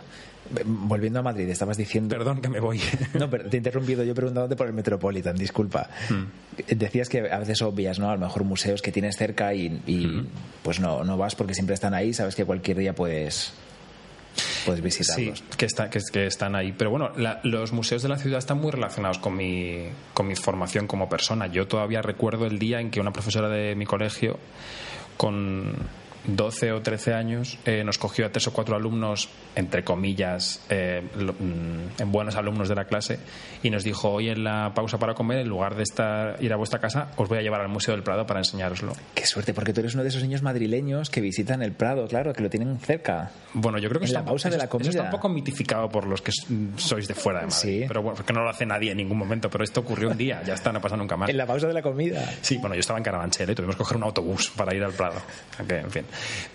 Volviendo 0.65 1.19
a 1.19 1.23
Madrid, 1.23 1.49
estabas 1.49 1.77
diciendo... 1.77 2.17
Perdón 2.17 2.41
que 2.41 2.49
me 2.49 2.61
voy. 2.61 2.81
No, 3.19 3.29
pero 3.29 3.49
te 3.49 3.57
he 3.57 3.59
interrumpido 3.59 4.05
yo 4.05 4.15
preguntándote 4.15 4.57
por 4.57 4.67
el 4.67 4.73
Metropolitan, 4.73 5.37
disculpa. 5.37 5.91
Decías 6.69 7.09
que 7.09 7.31
a 7.31 7.39
veces 7.39 7.61
obvias, 7.63 7.99
¿no? 7.99 8.11
A 8.11 8.15
lo 8.15 8.21
mejor 8.21 8.45
museos 8.45 8.81
que 8.81 8.93
tienes 8.93 9.17
cerca 9.17 9.53
y, 9.55 9.83
y, 9.87 10.27
pues 10.63 10.81
no, 10.81 11.05
no 11.05 11.17
vas 11.17 11.35
porque 11.35 11.55
siempre 11.55 11.75
están 11.75 11.95
ahí, 11.95 12.15
sabes 12.15 12.35
que 12.35 12.45
cualquier 12.45 12.79
día 12.79 12.95
puedes, 12.95 13.53
puedes 14.65 14.81
Sí, 14.81 14.85
visitarlos. 14.85 15.43
que, 15.57 15.67
está, 15.67 15.91
que, 15.91 16.01
que 16.13 16.27
están 16.27 16.55
ahí. 16.55 16.73
Pero 16.77 16.91
bueno, 16.91 17.11
la- 17.17 17.41
los 17.45 17.73
museos 17.73 18.03
de 18.03 18.09
la 18.09 18.17
ciudad 18.19 18.39
están 18.39 18.59
muy 18.59 18.71
relacionados 18.71 19.19
con 19.19 19.37
mi, 19.37 19.85
con 20.15 20.27
mi 20.29 20.37
formación 20.37 20.87
como 20.87 21.09
persona. 21.09 21.47
Yo 21.47 21.67
todavía 21.67 22.03
recuerdo 22.03 22.47
el 22.47 22.59
día 22.59 22.81
en 22.81 22.91
que 22.91 23.01
una 23.01 23.13
profesora 23.13 23.49
de 23.49 23.75
mi 23.75 23.87
colegio, 23.87 24.39
con 25.17 25.73
12 26.27 26.73
o 26.73 26.83
13 26.83 27.15
años, 27.15 27.59
eh, 27.65 27.83
nos 27.85 27.97
cogió 27.99 28.27
a 28.27 28.29
tres 28.31 28.47
o 28.49 28.53
cuatro 28.53 28.77
alumnos, 28.77 29.29
entre 29.55 29.83
comillas, 29.85 30.61
eh, 30.69 31.03
lo- 31.17 31.33
mm, 31.33 32.01
en 32.01 32.13
buenos 32.13 32.37
alumnos 32.37 32.69
de 32.69 32.75
la 32.75 32.85
clase, 32.85 33.19
y 33.63 33.71
nos 33.71 33.85
dijo, 33.85 34.11
hoy 34.11 34.29
en 34.29 34.45
la 34.45 34.73
pausa 34.75 34.99
para 34.99 35.15
comer, 35.15 35.39
en 35.39 35.49
lugar 35.49 35.75
de 35.77 35.83
estar, 35.83 36.37
ir 36.43 36.53
a 36.53 36.57
vuestra 36.57 36.79
casa, 36.81 37.09
os 37.17 37.29
voy 37.29 37.39
a 37.39 37.43
llevar 37.43 37.61
al 37.61 37.69
Museo 37.69 37.95
del 37.95 38.03
Prado 38.03 38.27
para 38.27 38.41
enseñároslo. 38.41 38.93
Qué 39.15 39.25
suerte, 39.27 39.55
porque 39.55 39.73
tú 39.73 39.81
eres 39.81 39.95
uno 39.95 40.03
de 40.03 40.11
esos 40.11 40.23
niños 40.23 40.43
madrileños 40.43 41.11
que 41.11 41.21
visitan 41.21 41.63
el 41.63 41.73
Prado, 41.73 42.07
claro, 42.09 42.33
que 42.33 42.43
lo 42.43 42.51
tienen 42.51 42.79
cerca. 42.79 43.31
Bueno, 43.55 43.79
yo 43.79 43.89
creo 43.89 44.01
que 44.01 44.07
En 44.07 44.13
la 44.13 44.25
pausa 44.25 44.49
eso- 44.49 44.55
de 44.55 44.59
la 44.59 44.65
Eso 44.65 44.77
está 44.79 44.91
comida. 44.91 45.03
un 45.05 45.11
poco 45.11 45.29
mitificado 45.29 45.89
por 45.89 46.07
los 46.07 46.21
que 46.21 46.33
sois 46.77 47.09
de 47.09 47.15
fuera 47.15 47.41
de 47.41 47.47
Madrid. 47.47 47.59
Sí. 47.59 47.85
Pero 47.89 48.03
bueno, 48.03 48.17
porque 48.17 48.33
no 48.33 48.43
lo 48.43 48.51
hace 48.51 48.67
nadie 48.67 48.91
en 48.91 48.97
ningún 48.99 49.17
momento. 49.19 49.49
Pero 49.51 49.65
esto 49.65 49.81
ocurrió 49.81 50.11
un 50.11 50.17
día, 50.19 50.43
ya 50.45 50.55
está, 50.55 50.73
no 50.73 50.81
pasa 50.81 50.97
nunca 50.97 51.17
más. 51.17 51.29
En 51.31 51.37
la 51.37 51.47
pausa 51.47 51.67
de 51.67 51.75
la 51.75 51.83
comida. 51.83 52.25
Sí, 52.43 52.59
bueno, 52.59 52.75
yo 52.75 52.81
estaba 52.81 52.99
en 52.99 53.05
Carabanchel, 53.05 53.49
¿eh? 53.51 53.55
tuvimos 53.55 53.77
que 53.77 53.79
coger 53.83 53.97
un 53.97 54.03
autobús 54.05 54.51
para 54.57 54.75
ir 54.75 54.83
al 54.85 54.93
Prado. 54.93 55.21
En 55.69 55.91
fin. 55.91 56.05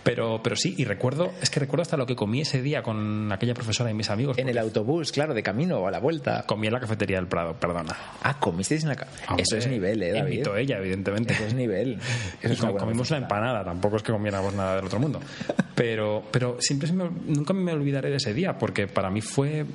Pero, 0.03 0.41
pero 0.43 0.55
sí, 0.55 0.75
y 0.77 0.85
recuerdo, 0.85 1.31
es 1.41 1.49
que 1.49 1.59
recuerdo 1.59 1.81
hasta 1.83 1.97
lo 1.97 2.05
que 2.05 2.15
comí 2.15 2.41
ese 2.41 2.61
día 2.61 2.83
con 2.83 3.31
aquella 3.31 3.53
profesora 3.53 3.89
y 3.89 3.93
mis 3.93 4.09
amigos. 4.09 4.37
En 4.37 4.49
el 4.49 4.57
autobús, 4.57 5.11
claro, 5.11 5.33
de 5.33 5.43
camino 5.43 5.77
o 5.79 5.87
a 5.87 5.91
la 5.91 5.99
vuelta. 5.99 6.43
Comí 6.47 6.67
en 6.67 6.73
la 6.73 6.79
cafetería 6.79 7.17
del 7.17 7.27
Prado, 7.27 7.53
perdona. 7.59 7.95
Ah, 8.21 8.39
comisteis 8.39 8.83
en 8.83 8.89
la... 8.89 8.95
ca- 8.95 9.07
Eso 9.37 9.57
es 9.57 9.67
nivel, 9.67 10.01
¿eh, 10.03 10.11
David? 10.11 10.31
Invitó 10.33 10.55
ella, 10.57 10.77
evidentemente. 10.77 11.33
Eso 11.33 11.45
es 11.45 11.53
nivel. 11.53 11.99
Eso 12.41 12.53
es 12.53 12.59
una 12.61 12.73
comimos 12.73 13.09
una 13.11 13.19
empanada, 13.19 13.63
tampoco 13.63 13.97
es 13.97 14.03
que 14.03 14.11
comiéramos 14.11 14.53
nada 14.53 14.75
del 14.75 14.85
otro 14.85 14.99
mundo. 14.99 15.19
Pero, 15.75 16.23
pero 16.31 16.57
siempre 16.59 16.91
me- 16.91 17.09
nunca 17.27 17.53
me 17.53 17.71
olvidaré 17.71 18.09
de 18.09 18.17
ese 18.17 18.33
día, 18.33 18.57
porque 18.57 18.87
para 18.87 19.09
mí 19.09 19.21
fue. 19.21 19.65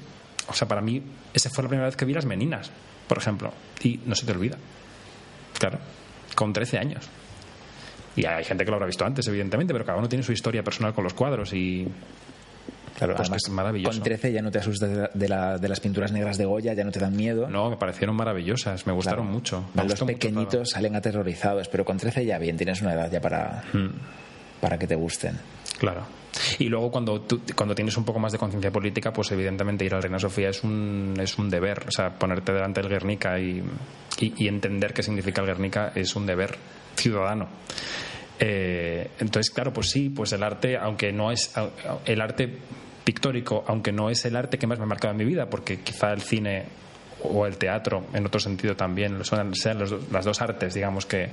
O 0.48 0.54
sea, 0.54 0.66
para 0.68 0.80
mí, 0.80 1.02
esa 1.34 1.50
fue 1.50 1.64
la 1.64 1.68
primera 1.68 1.86
vez 1.86 1.96
que 1.96 2.04
vi 2.04 2.14
las 2.14 2.24
meninas, 2.24 2.70
por 3.06 3.18
ejemplo. 3.18 3.52
Y 3.82 4.00
no 4.06 4.14
se 4.14 4.24
te 4.26 4.32
olvida. 4.32 4.56
Claro, 5.58 5.78
con 6.34 6.52
13 6.52 6.78
años. 6.78 7.08
Y 8.20 8.26
hay 8.26 8.44
gente 8.44 8.64
que 8.64 8.70
lo 8.70 8.76
habrá 8.76 8.86
visto 8.86 9.04
antes, 9.04 9.26
evidentemente, 9.28 9.72
pero 9.72 9.84
cada 9.84 9.98
uno 9.98 10.08
tiene 10.08 10.22
su 10.22 10.32
historia 10.32 10.62
personal 10.62 10.92
con 10.94 11.04
los 11.04 11.14
cuadros 11.14 11.52
y. 11.52 11.86
Claro, 12.96 13.14
Pues 13.14 13.28
que 13.28 13.34
además, 13.34 13.42
es 13.46 13.50
maravilloso. 13.52 13.98
Con 13.98 14.02
13 14.02 14.32
ya 14.32 14.42
no 14.42 14.50
te 14.50 14.58
asustas 14.58 14.90
de, 14.90 14.96
la- 14.96 15.10
de 15.14 15.28
la- 15.28 15.58
de 15.58 15.68
las 15.68 15.78
pinturas 15.78 16.10
negras 16.10 16.36
de 16.36 16.44
Goya, 16.46 16.74
ya 16.74 16.82
no 16.82 16.90
te 16.90 16.98
dan 16.98 17.14
miedo. 17.16 17.48
No, 17.48 17.70
me 17.70 17.76
parecieron 17.76 18.16
maravillosas, 18.16 18.88
me 18.88 18.92
gustaron 18.92 19.26
Claro. 19.26 19.32
mucho. 19.38 19.64
Me 19.74 19.84
Los 19.84 19.92
mucho, 19.92 20.06
pequeñitos 20.06 20.70
salen 20.70 20.96
aterrorizados, 20.96 21.68
pero 21.68 21.84
con 21.84 21.96
13 21.96 22.24
ya 22.26 22.38
bien, 22.38 22.56
tienes 22.56 22.82
una 22.82 22.94
edad 22.94 23.08
ya 23.08 23.20
para, 23.20 23.62
Mm. 23.72 23.90
para 24.60 24.78
que 24.80 24.88
te 24.88 24.96
gusten. 24.96 25.36
Claro. 25.78 26.02
Y 26.58 26.64
luego 26.68 26.90
cuando 26.90 27.20
tú, 27.22 27.40
cuando 27.54 27.74
tienes 27.74 27.96
un 27.96 28.04
poco 28.04 28.18
más 28.18 28.32
de 28.32 28.38
conciencia 28.38 28.70
política, 28.70 29.12
pues 29.12 29.30
evidentemente 29.32 29.84
ir 29.84 29.94
al 29.94 30.02
Reina 30.02 30.18
Sofía 30.18 30.50
es 30.50 30.62
un, 30.62 31.14
es 31.20 31.38
un 31.38 31.48
deber. 31.50 31.84
O 31.88 31.90
sea, 31.90 32.10
ponerte 32.14 32.52
delante 32.52 32.80
del 32.80 32.90
Guernica 32.90 33.38
y, 33.40 33.62
y- 34.20 34.46
entender 34.48 34.92
qué 34.92 35.02
significa 35.02 35.40
el 35.40 35.46
Guernica 35.46 35.92
es 35.94 36.14
un 36.16 36.26
deber 36.26 36.56
ciudadano. 36.96 37.48
Eh, 38.38 39.10
entonces, 39.18 39.50
claro, 39.52 39.72
pues 39.72 39.90
sí, 39.90 40.10
pues 40.10 40.32
el 40.32 40.42
arte, 40.42 40.76
aunque 40.76 41.12
no 41.12 41.32
es 41.32 41.52
el 42.06 42.20
arte 42.20 42.56
pictórico, 43.04 43.64
aunque 43.66 43.90
no 43.90 44.10
es 44.10 44.24
el 44.26 44.36
arte 44.36 44.58
que 44.58 44.66
más 44.66 44.78
me 44.78 44.84
ha 44.84 44.88
marcado 44.88 45.12
en 45.12 45.18
mi 45.18 45.24
vida, 45.24 45.48
porque 45.50 45.80
quizá 45.80 46.12
el 46.12 46.20
cine 46.20 46.66
o 47.22 47.46
el 47.46 47.56
teatro, 47.56 48.06
en 48.12 48.24
otro 48.26 48.38
sentido 48.38 48.76
también, 48.76 49.24
son, 49.24 49.54
sean 49.56 49.78
los 49.80 50.10
las 50.12 50.24
dos 50.24 50.40
artes, 50.40 50.74
digamos 50.74 51.04
que 51.04 51.30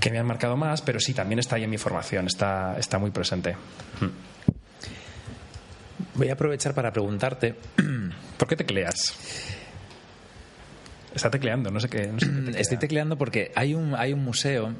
que 0.00 0.10
me 0.10 0.18
han 0.18 0.26
marcado 0.26 0.56
más, 0.56 0.82
pero 0.82 1.00
sí, 1.00 1.14
también 1.14 1.38
está 1.38 1.56
ahí 1.56 1.64
en 1.64 1.70
mi 1.70 1.78
formación, 1.78 2.26
está, 2.26 2.76
está 2.78 2.98
muy 2.98 3.10
presente. 3.10 3.56
Voy 6.14 6.28
a 6.28 6.34
aprovechar 6.34 6.74
para 6.74 6.92
preguntarte. 6.92 7.54
¿Por 8.36 8.48
qué 8.48 8.56
tecleas? 8.56 9.14
Está 11.14 11.30
tecleando, 11.30 11.70
no 11.70 11.80
sé 11.80 11.88
qué. 11.88 12.08
no 12.08 12.20
sé 12.20 12.26
qué 12.26 12.32
teclea. 12.32 12.60
Estoy 12.60 12.76
tecleando 12.78 13.16
porque 13.16 13.52
hay 13.54 13.74
un, 13.74 13.94
hay 13.94 14.12
un 14.12 14.22
museo 14.22 14.74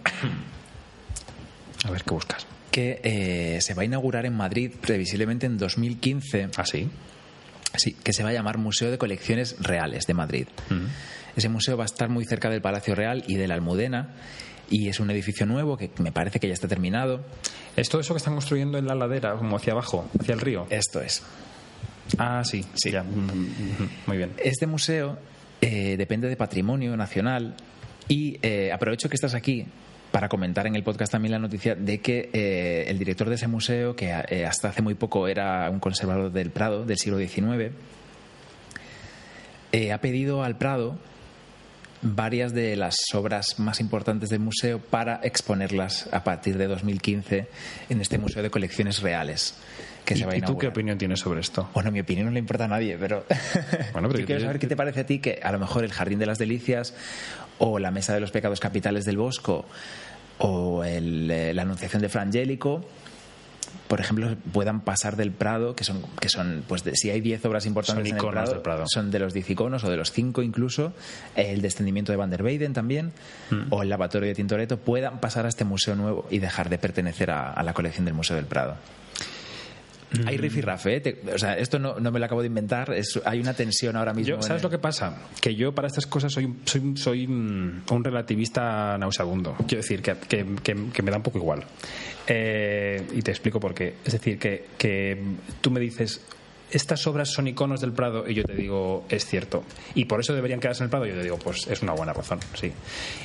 A 1.84 1.90
ver, 1.90 2.02
¿qué 2.02 2.10
buscas? 2.10 2.46
que 2.76 3.00
eh, 3.04 3.60
se 3.62 3.72
va 3.72 3.82
a 3.82 3.84
inaugurar 3.86 4.26
en 4.26 4.34
Madrid 4.34 4.70
previsiblemente 4.78 5.46
en 5.46 5.56
2015. 5.56 6.50
¿Ah, 6.58 6.66
sí? 6.66 6.90
Sí, 7.74 7.96
que 8.04 8.12
se 8.12 8.22
va 8.22 8.28
a 8.28 8.32
llamar 8.34 8.58
Museo 8.58 8.90
de 8.90 8.98
Colecciones 8.98 9.56
Reales 9.60 10.06
de 10.06 10.12
Madrid. 10.12 10.46
Ese 11.34 11.48
museo 11.48 11.78
va 11.78 11.84
a 11.84 11.86
estar 11.86 12.10
muy 12.10 12.26
cerca 12.26 12.50
del 12.50 12.60
Palacio 12.60 12.94
Real 12.94 13.24
y 13.26 13.36
de 13.36 13.48
la 13.48 13.54
Almudena 13.54 14.10
y 14.68 14.88
es 14.88 15.00
un 15.00 15.10
edificio 15.10 15.46
nuevo 15.46 15.76
que 15.76 15.90
me 15.98 16.12
parece 16.12 16.40
que 16.40 16.48
ya 16.48 16.54
está 16.54 16.68
terminado. 16.68 17.20
¿Es 17.76 17.88
todo 17.88 18.00
eso 18.00 18.14
que 18.14 18.18
están 18.18 18.34
construyendo 18.34 18.78
en 18.78 18.86
la 18.86 18.94
ladera, 18.94 19.34
como 19.34 19.56
hacia 19.56 19.72
abajo, 19.72 20.08
hacia 20.18 20.34
el 20.34 20.40
río? 20.40 20.66
Esto 20.70 21.00
es. 21.00 21.22
Ah, 22.18 22.42
sí, 22.44 22.64
sí. 22.74 22.90
Ya. 22.90 23.02
Muy 23.02 24.16
bien. 24.16 24.32
Este 24.42 24.66
museo 24.66 25.18
eh, 25.60 25.96
depende 25.96 26.28
de 26.28 26.36
patrimonio 26.36 26.96
nacional 26.96 27.54
y 28.08 28.38
eh, 28.42 28.72
aprovecho 28.72 29.08
que 29.08 29.16
estás 29.16 29.34
aquí 29.34 29.66
para 30.16 30.30
comentar 30.30 30.66
en 30.66 30.74
el 30.76 30.82
podcast 30.82 31.12
también 31.12 31.32
la 31.32 31.38
noticia 31.38 31.74
de 31.74 32.00
que 32.00 32.30
eh, 32.32 32.84
el 32.88 32.98
director 32.98 33.28
de 33.28 33.34
ese 33.34 33.48
museo, 33.48 33.94
que 33.94 34.14
eh, 34.28 34.46
hasta 34.46 34.68
hace 34.68 34.80
muy 34.80 34.94
poco 34.94 35.28
era 35.28 35.68
un 35.68 35.78
conservador 35.78 36.32
del 36.32 36.50
Prado 36.50 36.86
del 36.86 36.96
siglo 36.96 37.18
XIX, 37.18 37.74
eh, 39.72 39.92
ha 39.92 40.00
pedido 40.00 40.42
al 40.42 40.56
Prado 40.56 40.96
varias 42.02 42.52
de 42.52 42.76
las 42.76 42.96
obras 43.14 43.58
más 43.58 43.80
importantes 43.80 44.30
del 44.30 44.40
museo 44.40 44.78
para 44.78 45.20
exponerlas 45.22 46.08
a 46.12 46.24
partir 46.24 46.58
de 46.58 46.66
2015 46.66 47.48
en 47.88 48.00
este 48.00 48.18
Museo 48.18 48.42
de 48.42 48.50
Colecciones 48.50 49.00
Reales 49.02 49.54
que 50.06 50.14
¿Y, 50.14 50.18
se 50.18 50.26
va 50.26 50.32
a 50.32 50.36
y 50.36 50.40
tú 50.40 50.56
qué 50.56 50.68
opinión 50.68 50.96
tienes 50.96 51.20
sobre 51.20 51.40
esto? 51.40 51.68
Bueno, 51.74 51.90
mi 51.90 52.00
opinión 52.00 52.26
no 52.26 52.32
le 52.32 52.38
importa 52.38 52.64
a 52.64 52.68
nadie, 52.68 52.96
pero, 52.96 53.26
Bueno, 53.92 54.08
pero 54.08 54.20
yo 54.20 54.26
quiero 54.26 54.40
saber 54.40 54.58
qué 54.58 54.66
te 54.66 54.76
parece 54.76 55.00
a 55.00 55.06
ti 55.06 55.18
que 55.18 55.40
a 55.42 55.52
lo 55.52 55.58
mejor 55.58 55.84
el 55.84 55.92
Jardín 55.92 56.18
de 56.18 56.26
las 56.26 56.38
Delicias 56.38 56.94
o 57.58 57.78
la 57.78 57.90
Mesa 57.90 58.14
de 58.14 58.20
los 58.20 58.30
Pecados 58.30 58.60
Capitales 58.60 59.04
del 59.04 59.18
Bosco 59.18 59.66
o 60.38 60.84
el, 60.84 61.30
eh, 61.30 61.52
la 61.52 61.62
Anunciación 61.62 62.00
de 62.02 62.08
Frangélico, 62.08 62.84
por 63.88 64.00
ejemplo, 64.00 64.34
puedan 64.52 64.80
pasar 64.80 65.16
del 65.16 65.30
Prado, 65.30 65.76
que 65.76 65.84
son, 65.84 66.02
que 66.20 66.28
son 66.28 66.64
pues 66.66 66.82
de- 66.84 66.96
si 66.96 67.10
hay 67.10 67.20
10 67.20 67.44
obras 67.44 67.66
importantes 67.66 67.94
Son 68.02 68.06
en 68.06 68.12
el 68.14 68.18
iconos 68.18 68.32
Prado, 68.32 68.52
del 68.52 68.60
Prado. 68.62 68.84
son 68.88 69.10
de 69.10 69.18
los 69.18 69.32
10 69.32 69.50
iconos 69.50 69.84
o 69.84 69.90
de 69.90 69.96
los 69.96 70.10
5 70.12 70.42
incluso, 70.42 70.92
el 71.36 71.62
descendimiento 71.62 72.12
de 72.12 72.16
Van 72.16 72.30
der 72.30 72.42
Weyden 72.42 72.72
también, 72.72 73.12
Mm. 73.50 73.62
o 73.72 73.82
el 73.82 73.88
lavatorio 73.88 74.28
de 74.28 74.34
Tintoretto, 74.34 74.78
puedan 74.78 75.20
pasar 75.20 75.46
a 75.46 75.48
este 75.48 75.64
museo 75.64 75.94
nuevo 75.94 76.26
y 76.30 76.38
dejar 76.40 76.68
de 76.68 76.78
pertenecer 76.78 77.30
a, 77.30 77.52
a 77.52 77.62
la 77.62 77.74
colección 77.74 78.04
del 78.04 78.14
Museo 78.14 78.34
del 78.36 78.46
Prado. 78.46 78.76
Mm. 80.12 80.28
Hay 80.28 80.36
riff 80.36 80.56
y 80.56 80.60
rafe, 80.60 80.96
¿eh? 80.96 81.22
O 81.34 81.38
sea, 81.38 81.58
esto 81.58 81.78
no, 81.78 81.98
no 81.98 82.10
me 82.12 82.18
lo 82.20 82.26
acabo 82.26 82.40
de 82.40 82.46
inventar, 82.46 82.92
es- 82.92 83.20
hay 83.24 83.40
una 83.40 83.54
tensión 83.54 83.96
ahora 83.96 84.12
mismo. 84.14 84.36
Yo, 84.36 84.42
¿Sabes 84.42 84.62
lo 84.62 84.70
que 84.70 84.78
pasa? 84.78 85.16
Que 85.40 85.54
yo 85.56 85.74
para 85.74 85.88
estas 85.88 86.06
cosas 86.06 86.32
soy, 86.32 86.54
soy, 86.64 86.96
soy 86.96 87.26
mm, 87.26 87.82
un 87.90 88.04
relativista 88.04 88.96
nauseabundo. 88.98 89.56
Quiero 89.66 89.82
decir, 89.82 90.02
que, 90.02 90.14
que- 90.28 90.46
que- 90.62 90.76
que 90.92 91.02
me 91.02 91.10
da 91.10 91.16
un 91.16 91.22
poco 91.24 91.38
igual. 91.38 91.64
Eh, 92.28 93.02
y 93.14 93.22
te 93.22 93.30
explico 93.30 93.60
por 93.60 93.74
qué. 93.74 93.94
Es 94.04 94.12
decir, 94.12 94.38
que, 94.38 94.66
que 94.78 95.20
tú 95.60 95.70
me 95.70 95.80
dices, 95.80 96.20
estas 96.70 97.06
obras 97.06 97.30
son 97.30 97.46
iconos 97.48 97.80
del 97.80 97.92
Prado, 97.92 98.28
y 98.28 98.34
yo 98.34 98.42
te 98.44 98.54
digo, 98.54 99.04
es 99.08 99.24
cierto. 99.24 99.62
Y 99.94 100.06
por 100.06 100.20
eso 100.20 100.34
deberían 100.34 100.58
quedarse 100.60 100.82
en 100.82 100.86
el 100.86 100.90
Prado, 100.90 101.06
yo 101.06 101.14
te 101.14 101.22
digo, 101.22 101.38
pues 101.38 101.66
es 101.68 101.82
una 101.82 101.92
buena 101.92 102.12
razón, 102.12 102.40
sí. 102.54 102.72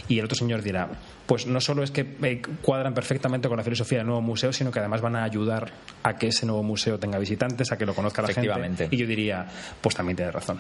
Y 0.08 0.20
el 0.20 0.26
otro 0.26 0.36
señor 0.38 0.62
dirá, 0.62 0.90
pues 1.26 1.48
no 1.48 1.60
solo 1.60 1.84
es 1.84 1.92
que 1.92 2.02
eh, 2.22 2.42
cuadran 2.62 2.94
perfectamente 2.94 3.48
con 3.48 3.58
la 3.58 3.64
filosofía 3.64 4.00
del 4.00 4.08
nuevo 4.08 4.22
museo, 4.22 4.54
sino 4.54 4.72
que 4.72 4.80
además 4.80 5.02
van 5.02 5.16
a 5.16 5.24
ayudar 5.24 5.72
a 6.04 6.16
que 6.18 6.28
ese 6.28 6.46
nuevo 6.46 6.62
museo 6.64 7.00
tenga 7.00 7.18
visitantes, 7.20 7.72
a 7.72 7.78
que 7.78 7.86
lo 7.86 7.94
conozca 7.96 8.22
la 8.22 8.28
gente. 8.36 8.50
Y 8.92 8.98
yo 8.98 9.08
diría, 9.08 9.48
pues 9.82 9.96
también 9.96 10.16
tiene 10.18 10.32
razón. 10.32 10.60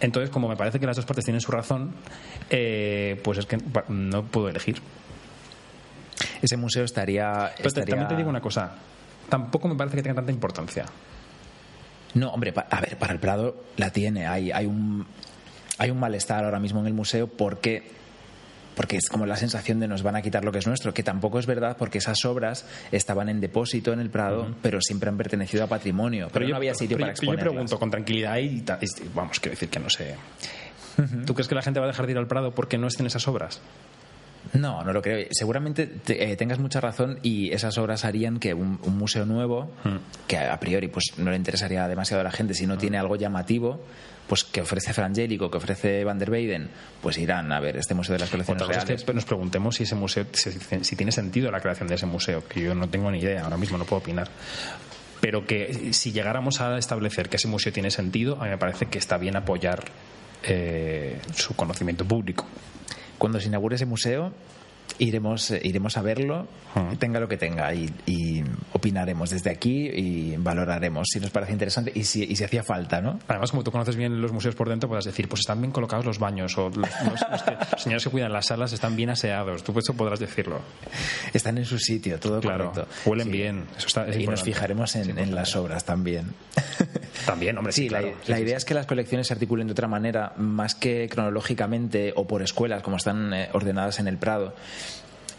Entonces, 0.00 0.30
como 0.30 0.48
me 0.48 0.56
parece 0.56 0.80
que 0.80 0.86
las 0.86 0.96
dos 0.96 1.04
partes 1.04 1.24
tienen 1.26 1.42
su 1.42 1.52
razón, 1.52 1.92
eh, 2.48 3.20
pues 3.22 3.38
es 3.38 3.44
que 3.46 3.58
no 3.88 4.22
puedo 4.24 4.48
elegir. 4.48 4.80
Ese 6.42 6.56
museo 6.56 6.84
estaría. 6.84 7.52
Pero 7.56 7.68
estaría- 7.68 7.90
también 7.90 8.08
te 8.08 8.16
digo 8.16 8.28
una 8.30 8.40
cosa, 8.40 8.72
tampoco 9.28 9.68
me 9.68 9.74
parece 9.74 9.96
que 9.96 10.02
tenga 10.02 10.16
tanta 10.16 10.32
importancia. 10.32 10.86
No, 12.14 12.30
hombre, 12.30 12.52
pa- 12.52 12.66
a 12.70 12.80
ver, 12.80 12.96
para 12.96 13.12
el 13.12 13.18
Prado 13.20 13.64
la 13.76 13.90
tiene. 13.90 14.26
Hay, 14.26 14.50
hay, 14.50 14.66
un, 14.66 15.06
hay 15.78 15.90
un 15.90 15.98
malestar 16.00 16.44
ahora 16.44 16.58
mismo 16.58 16.80
en 16.80 16.86
el 16.86 16.94
museo 16.94 17.26
porque. 17.28 17.98
Porque 18.74 18.96
es 18.96 19.08
como 19.10 19.26
la 19.26 19.36
sensación 19.36 19.78
de 19.80 19.88
nos 19.88 20.02
van 20.02 20.16
a 20.16 20.22
quitar 20.22 20.42
lo 20.44 20.52
que 20.52 20.58
es 20.58 20.66
nuestro, 20.66 20.94
que 20.94 21.02
tampoco 21.02 21.38
es 21.38 21.44
verdad 21.44 21.76
porque 21.78 21.98
esas 21.98 22.24
obras 22.24 22.64
estaban 22.92 23.28
en 23.28 23.40
depósito 23.40 23.92
en 23.92 24.00
el 24.00 24.08
Prado, 24.10 24.54
pero 24.62 24.80
siempre 24.80 25.10
han 25.10 25.18
pertenecido 25.18 25.64
a 25.64 25.66
patrimonio. 25.66 26.28
Pero, 26.32 26.48
no 26.48 26.56
había 26.56 26.72
sitio 26.72 26.96
pero 26.96 27.08
para 27.08 27.12
yo- 27.14 27.16
yo 27.16 27.22
exponerlas. 27.32 27.52
pregunto 27.52 27.78
con 27.78 27.90
tranquilidad 27.90 28.38
y- 28.38 28.64
vamos, 29.14 29.38
quiero 29.40 29.52
decir 29.54 29.68
que 29.68 29.80
no 29.80 29.90
sé. 29.90 30.14
¿Tú 31.26 31.34
crees 31.34 31.48
que 31.48 31.54
la 31.54 31.62
gente 31.62 31.78
va 31.80 31.86
a 31.86 31.88
dejar 31.88 32.06
de 32.06 32.12
ir 32.12 32.18
al 32.18 32.26
Prado 32.26 32.54
porque 32.54 32.78
no 32.78 32.86
estén 32.86 33.06
esas 33.06 33.26
obras? 33.28 33.60
No, 34.54 34.82
no 34.82 34.92
lo 34.92 35.02
creo. 35.02 35.26
Seguramente 35.30 35.86
te- 35.86 36.30
eh, 36.32 36.36
tengas 36.36 36.58
mucha 36.58 36.80
razón 36.80 37.18
y 37.22 37.52
esas 37.52 37.76
obras 37.78 38.04
harían 38.04 38.38
que 38.40 38.54
un, 38.54 38.78
un 38.82 38.98
museo 38.98 39.24
nuevo, 39.26 39.70
Hmm. 39.84 39.96
que 40.26 40.38
a 40.38 40.58
priori 40.58 40.88
pues 40.88 41.12
no 41.18 41.30
le 41.30 41.36
interesaría 41.36 41.86
demasiado 41.88 42.20
a 42.20 42.24
la 42.24 42.30
gente 42.32 42.54
si 42.54 42.66
no 42.66 42.76
tiene 42.78 42.98
algo 42.98 43.16
llamativo, 43.16 43.80
pues 44.26 44.44
que 44.44 44.60
ofrece 44.60 44.92
Frangélico, 44.92 45.50
que 45.50 45.58
ofrece 45.58 46.04
Van 46.04 46.18
der 46.18 46.30
Weyden, 46.30 46.68
pues 47.02 47.18
irán 47.18 47.52
a 47.52 47.60
ver 47.60 47.76
este 47.76 47.94
museo 47.94 48.12
de 48.14 48.20
las 48.20 48.30
colecciones 48.30 48.62
Otra 48.62 48.74
reales. 48.76 49.00
es 49.00 49.04
que 49.04 49.12
nos 49.12 49.24
preguntemos 49.24 49.76
si 49.76 49.82
ese 49.82 49.94
museo, 49.94 50.24
si, 50.32 50.50
si 50.82 50.96
tiene 50.96 51.12
sentido 51.12 51.50
la 51.50 51.60
creación 51.60 51.88
de 51.88 51.96
ese 51.96 52.06
museo, 52.06 52.46
que 52.46 52.60
yo 52.62 52.74
no 52.74 52.88
tengo 52.88 53.10
ni 53.10 53.18
idea, 53.18 53.42
ahora 53.44 53.56
mismo 53.56 53.76
no 53.76 53.84
puedo 53.84 54.00
opinar. 54.02 54.28
Pero 55.20 55.46
que 55.46 55.92
si 55.92 56.12
llegáramos 56.12 56.60
a 56.60 56.78
establecer 56.78 57.28
que 57.28 57.36
ese 57.36 57.46
museo 57.48 57.72
tiene 57.72 57.90
sentido, 57.90 58.38
a 58.40 58.44
mí 58.44 58.50
me 58.50 58.58
parece 58.58 58.86
que 58.86 58.98
está 58.98 59.18
bien 59.18 59.36
apoyar 59.36 59.84
eh, 60.44 61.18
su 61.34 61.54
conocimiento 61.54 62.04
público. 62.06 62.46
Cuando 63.20 63.38
se 63.38 63.48
inaugure 63.48 63.76
ese 63.76 63.84
museo, 63.84 64.32
iremos, 64.98 65.50
eh, 65.50 65.60
iremos 65.64 65.96
a 65.96 66.02
verlo, 66.02 66.46
tenga 66.98 67.18
lo 67.20 67.28
que 67.28 67.36
tenga, 67.36 67.72
y, 67.74 67.90
y 68.06 68.42
opinaremos 68.72 69.30
desde 69.30 69.50
aquí 69.50 69.88
y 69.88 70.36
valoraremos 70.36 71.08
si 71.12 71.20
nos 71.20 71.30
parece 71.30 71.52
interesante 71.52 71.90
y 71.94 72.04
si, 72.04 72.24
y 72.24 72.36
si 72.36 72.44
hacía 72.44 72.62
falta, 72.62 73.00
¿no? 73.00 73.18
Además, 73.28 73.50
como 73.50 73.64
tú 73.64 73.70
conoces 73.72 73.96
bien 73.96 74.20
los 74.20 74.32
museos 74.32 74.54
por 74.54 74.68
dentro, 74.68 74.88
puedes 74.88 75.04
decir, 75.04 75.28
pues 75.28 75.40
están 75.40 75.60
bien 75.60 75.72
colocados 75.72 76.04
los 76.04 76.18
baños, 76.18 76.56
o 76.58 76.68
los, 76.70 76.76
los- 76.78 76.90
los 77.32 77.42
que- 77.42 77.50
los 77.52 77.68
señores 77.82 78.04
que 78.04 78.10
cuidan 78.10 78.32
las 78.32 78.46
salas 78.46 78.72
están 78.72 78.96
bien 78.96 79.10
aseados. 79.10 79.62
Tú 79.64 79.76
eso 79.78 79.94
podrás 79.94 80.20
decirlo. 80.20 80.60
Están 81.32 81.58
en 81.58 81.64
su 81.64 81.78
sitio, 81.78 82.18
todo 82.20 82.40
Claro, 82.40 82.72
correcto. 82.72 82.92
huelen 83.06 83.26
Sí. 83.26 83.32
bien. 83.32 83.64
Eso 83.76 83.86
está, 83.86 84.06
es 84.08 84.16
y 84.18 84.26
nos 84.26 84.42
fijaremos 84.42 84.94
en, 84.96 85.34
las 85.34 85.56
obras 85.56 85.84
también. 85.84 86.34
También, 87.26 87.56
hombre, 87.58 87.72
sí, 87.72 87.82
Sí, 87.82 87.88
la, 87.90 88.00
claro. 88.00 88.16
la 88.28 88.40
idea 88.40 88.56
es 88.56 88.64
que 88.64 88.72
las 88.72 88.86
colecciones 88.86 89.26
se 89.26 89.34
articulen 89.34 89.66
de 89.66 89.72
otra 89.72 89.86
manera, 89.88 90.32
más 90.38 90.74
que 90.74 91.08
cronológicamente 91.10 92.12
o 92.16 92.26
por 92.26 92.42
escuelas, 92.42 92.82
como 92.82 92.96
están 92.96 93.32
eh, 93.34 93.48
ordenadas 93.52 93.98
en 94.00 94.08
el 94.08 94.16
Prado, 94.16 94.54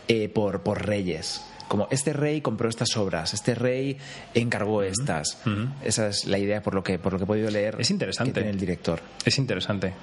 eh, 0.07 0.29
por, 0.29 0.61
por 0.61 0.85
reyes. 0.85 1.45
Como 1.67 1.87
este 1.89 2.11
rey 2.11 2.41
compró 2.41 2.67
estas 2.67 2.97
obras, 2.97 3.33
este 3.33 3.55
rey 3.55 3.97
encargó 4.33 4.83
estas. 4.83 5.37
Esa 5.81 6.09
es 6.09 6.25
la 6.25 6.37
idea 6.37 6.61
por 6.61 6.75
lo 6.75 6.83
que, 6.83 6.99
por 6.99 7.13
lo 7.13 7.17
que 7.17 7.23
he 7.23 7.27
podido 7.27 7.49
leer. 7.49 7.77
Es 7.79 7.89
interesante. 7.91 8.31
que 8.31 8.41
tiene 8.41 8.49
el 8.49 8.59
director. 8.59 8.99
Es 9.23 9.37
interesante. 9.37 9.93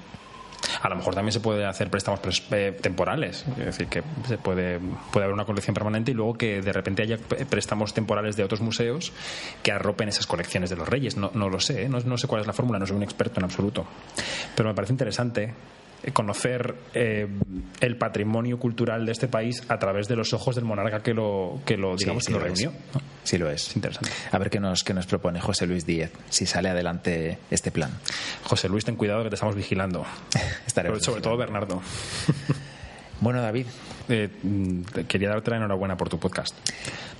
A 0.81 0.89
lo 0.89 0.95
mejor 0.95 1.15
también 1.15 1.31
se 1.31 1.39
puede 1.39 1.65
hacer 1.65 1.89
préstamos 1.89 2.21
eh, 2.51 2.77
temporales, 2.81 3.45
es 3.57 3.65
decir, 3.65 3.87
que 3.87 4.03
se 4.27 4.37
puede, 4.37 4.79
puede 5.11 5.25
haber 5.25 5.33
una 5.33 5.45
colección 5.45 5.73
permanente 5.73 6.11
y 6.11 6.13
luego 6.13 6.33
que 6.33 6.61
de 6.61 6.73
repente 6.73 7.03
haya 7.03 7.17
préstamos 7.17 7.93
temporales 7.93 8.35
de 8.35 8.43
otros 8.43 8.61
museos 8.61 9.13
que 9.63 9.71
arropen 9.71 10.09
esas 10.09 10.27
colecciones 10.27 10.69
de 10.69 10.75
los 10.75 10.87
reyes. 10.87 11.17
No, 11.17 11.31
no 11.33 11.49
lo 11.49 11.59
sé, 11.59 11.83
¿eh? 11.83 11.89
no, 11.89 11.99
no 11.99 12.17
sé 12.17 12.27
cuál 12.27 12.41
es 12.41 12.47
la 12.47 12.53
fórmula, 12.53 12.79
no 12.79 12.85
soy 12.85 12.97
un 12.97 13.03
experto 13.03 13.39
en 13.39 13.45
absoluto. 13.45 13.85
Pero 14.55 14.69
me 14.69 14.75
parece 14.75 14.93
interesante 14.93 15.53
conocer 16.13 16.75
eh, 16.93 17.27
el 17.81 17.97
patrimonio 17.97 18.57
cultural 18.59 19.05
de 19.05 19.11
este 19.11 19.27
país 19.27 19.63
a 19.67 19.77
través 19.79 20.07
de 20.07 20.15
los 20.15 20.33
ojos 20.33 20.55
del 20.55 20.65
monarca 20.65 21.01
que 21.01 21.13
lo, 21.13 21.59
que 21.65 21.77
lo 21.77 21.95
digamos, 21.95 22.23
Sí, 22.23 22.31
que 22.31 22.37
lo 22.37 22.43
reunió. 22.43 22.71
¿no? 22.93 23.01
Sí 23.23 23.37
lo 23.37 23.49
es. 23.49 23.69
Es 23.69 23.75
interesante. 23.75 24.09
A 24.31 24.37
ver 24.37 24.49
qué 24.49 24.59
nos, 24.59 24.83
qué 24.83 24.93
nos 24.93 25.05
propone 25.05 25.39
José 25.41 25.67
Luis 25.67 25.85
Díez, 25.85 26.11
si 26.29 26.45
sale 26.45 26.69
adelante 26.69 27.37
este 27.51 27.71
plan. 27.71 27.91
José 28.43 28.69
Luis, 28.69 28.85
ten 28.85 28.95
cuidado 28.95 29.23
que 29.23 29.29
te 29.29 29.35
estamos 29.35 29.55
vigilando. 29.55 30.05
Estaremos 30.67 30.99
Sobre, 30.99 31.05
sobre 31.05 31.21
todo. 31.21 31.37
Bernardo. 31.37 31.81
Bueno, 33.21 33.41
David, 33.41 33.65
Eh, 34.11 34.27
mm, 34.41 34.81
quería 35.07 35.29
darte 35.29 35.51
la 35.51 35.57
enhorabuena 35.57 35.95
por 35.95 36.09
tu 36.09 36.17
podcast. 36.17 36.55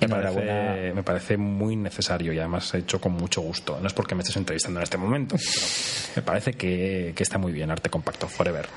Me 0.01 0.07
parece, 0.09 0.91
me 0.95 1.03
parece 1.03 1.37
muy 1.37 1.75
necesario 1.75 2.33
y 2.33 2.39
además 2.39 2.73
hecho 2.73 2.99
con 2.99 3.11
mucho 3.11 3.41
gusto. 3.41 3.77
No 3.79 3.85
es 3.87 3.93
porque 3.93 4.15
me 4.15 4.21
estés 4.23 4.37
entrevistando 4.37 4.79
en 4.79 4.85
este 4.85 4.97
momento, 4.97 5.35
pero 5.37 6.13
me 6.15 6.21
parece 6.23 6.53
que, 6.53 7.13
que 7.15 7.21
está 7.21 7.37
muy 7.37 7.51
bien. 7.51 7.69
Arte 7.69 7.89
compacto, 7.91 8.27
forever. 8.27 8.67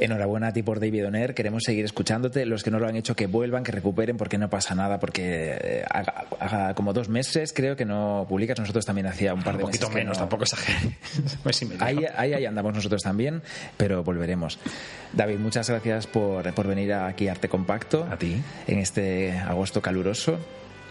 Enhorabuena 0.00 0.48
a 0.48 0.52
ti 0.52 0.62
por 0.62 0.80
David 0.80 1.06
Oner, 1.06 1.34
queremos 1.34 1.62
seguir 1.64 1.84
escuchándote. 1.84 2.46
Los 2.46 2.62
que 2.64 2.70
no 2.70 2.78
lo 2.78 2.88
han 2.88 2.96
hecho, 2.96 3.14
que 3.14 3.26
vuelvan, 3.26 3.62
que 3.62 3.70
recuperen, 3.70 4.16
porque 4.16 4.38
no 4.38 4.48
pasa 4.50 4.74
nada, 4.74 4.98
porque 4.98 5.22
eh, 5.62 5.84
haga, 5.90 6.24
haga 6.40 6.74
como 6.74 6.92
dos 6.92 7.08
meses 7.08 7.52
creo 7.52 7.76
que 7.76 7.84
no 7.84 8.26
publicas. 8.28 8.58
Nosotros 8.58 8.86
también 8.86 9.06
hacía 9.06 9.34
un 9.34 9.42
par 9.42 9.54
Un 9.54 9.58
de 9.58 9.64
poquito 9.66 9.86
meses 9.88 9.94
que 9.94 10.00
menos, 10.00 10.16
no- 10.16 10.22
tampoco 10.22 10.44
exageré. 10.44 10.96
Medio. 11.68 11.84
Ahí, 11.84 11.98
ahí, 12.16 12.32
ahí 12.34 12.46
andamos 12.46 12.74
nosotros 12.74 13.02
también, 13.02 13.42
pero 13.76 14.02
volveremos. 14.02 14.58
David, 15.12 15.36
muchas 15.38 15.68
gracias 15.68 16.06
por, 16.06 16.52
por 16.54 16.66
venir 16.66 16.92
aquí 16.94 17.28
a 17.28 17.32
Arte 17.32 17.48
Compacto. 17.48 18.06
A 18.10 18.16
ti. 18.16 18.40
En 18.66 18.78
este 18.78 19.32
agosto 19.38 19.82
caluroso, 19.82 20.38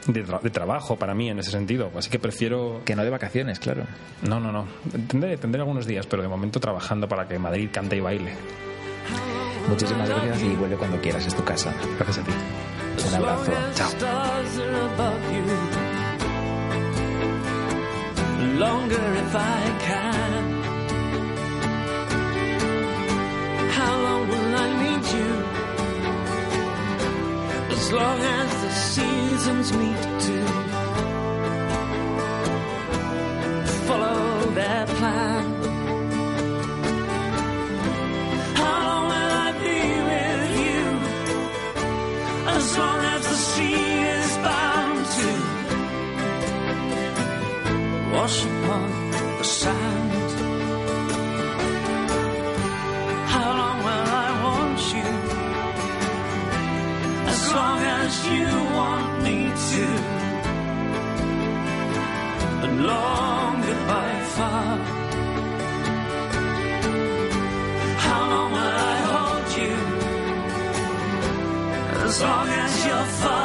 De, 0.08 0.24
tra- 0.26 0.40
de 0.42 0.50
trabajo 0.52 0.98
para 0.98 1.14
mí 1.16 1.30
en 1.30 1.40
ese 1.40 1.52
sentido. 1.52 1.92
Así 1.98 2.10
que 2.10 2.20
prefiero. 2.20 2.82
que 2.86 2.96
no 2.96 3.04
de 3.04 3.10
vacaciones, 3.10 3.60
claro. 3.60 3.84
No, 4.22 4.40
no, 4.40 4.52
no. 4.52 4.68
Tendré, 5.08 5.38
tendré 5.38 5.62
algunos 5.62 5.88
días, 5.88 6.06
pero 6.06 6.22
de 6.22 6.28
momento 6.28 6.60
trabajando 6.60 7.08
para 7.08 7.28
que 7.28 7.40
Madrid 7.40 7.70
cante 7.74 7.96
y 7.96 8.00
baile. 8.02 8.32
Muchísimas 9.68 10.08
gracias 10.10 10.42
y 10.42 10.56
vuelve 10.56 10.78
cuando 10.78 11.00
quieras, 11.02 11.26
es 11.26 11.36
tu 11.36 11.44
casa. 11.44 11.74
Gracias 11.98 12.20
a 12.20 12.24
ti. 12.24 12.32
Un 13.08 13.16
abrazo. 13.16 13.42
As 13.42 13.48
long 13.50 13.58
as 13.64 13.76
the 13.76 13.84
stars 13.98 14.58
are 14.60 14.76
above 14.94 15.32
you. 15.34 15.44
Longer 18.60 19.16
if 19.24 19.36
I 19.36 19.72
can. 19.88 20.44
How 23.78 23.94
long 24.02 24.28
will 24.28 24.56
I 24.56 24.68
need 24.84 25.06
you? 25.16 25.32
As 27.72 27.92
long 27.92 28.20
as 28.22 28.50
the 28.64 28.70
seasons 28.96 29.72
meet 29.74 30.02
to 30.26 30.38
follow 33.88 34.52
their 34.54 34.86
plan. 34.88 35.39
Wash 48.30 48.46
upon 48.46 48.90
the 49.40 49.44
sand. 49.44 50.30
How 53.34 53.50
long 53.62 53.78
will 53.88 54.08
I 54.26 54.30
want 54.46 54.80
you? 54.98 55.12
As 57.32 57.42
long 57.58 57.80
as 58.02 58.12
you 58.34 58.48
want 58.80 59.10
me 59.26 59.38
to. 59.72 59.86
And 62.64 62.74
long 62.92 63.52
goodbye 63.68 64.22
far. 64.36 64.78
How 68.06 68.22
long 68.34 68.52
will 68.58 68.76
I 68.94 68.98
hold 69.12 69.48
you? 69.62 69.76
as 72.06 72.22
long 72.22 72.48
as 72.48 72.86
your 72.88 73.06
father 73.22 73.39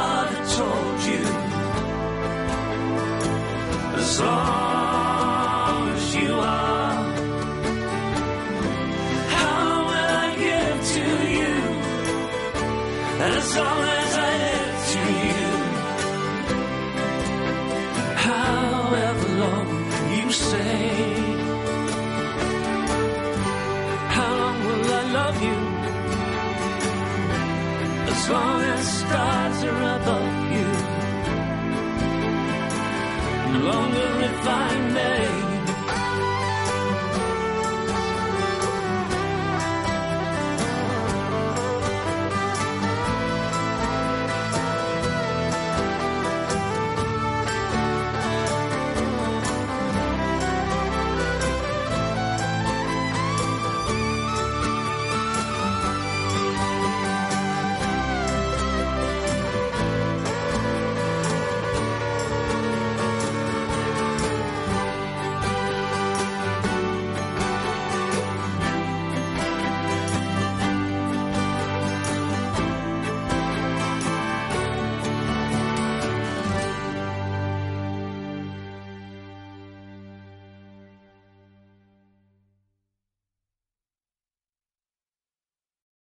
longer 33.57 34.21
if 34.21 34.47
I 34.47 34.79
may. 34.93 35.54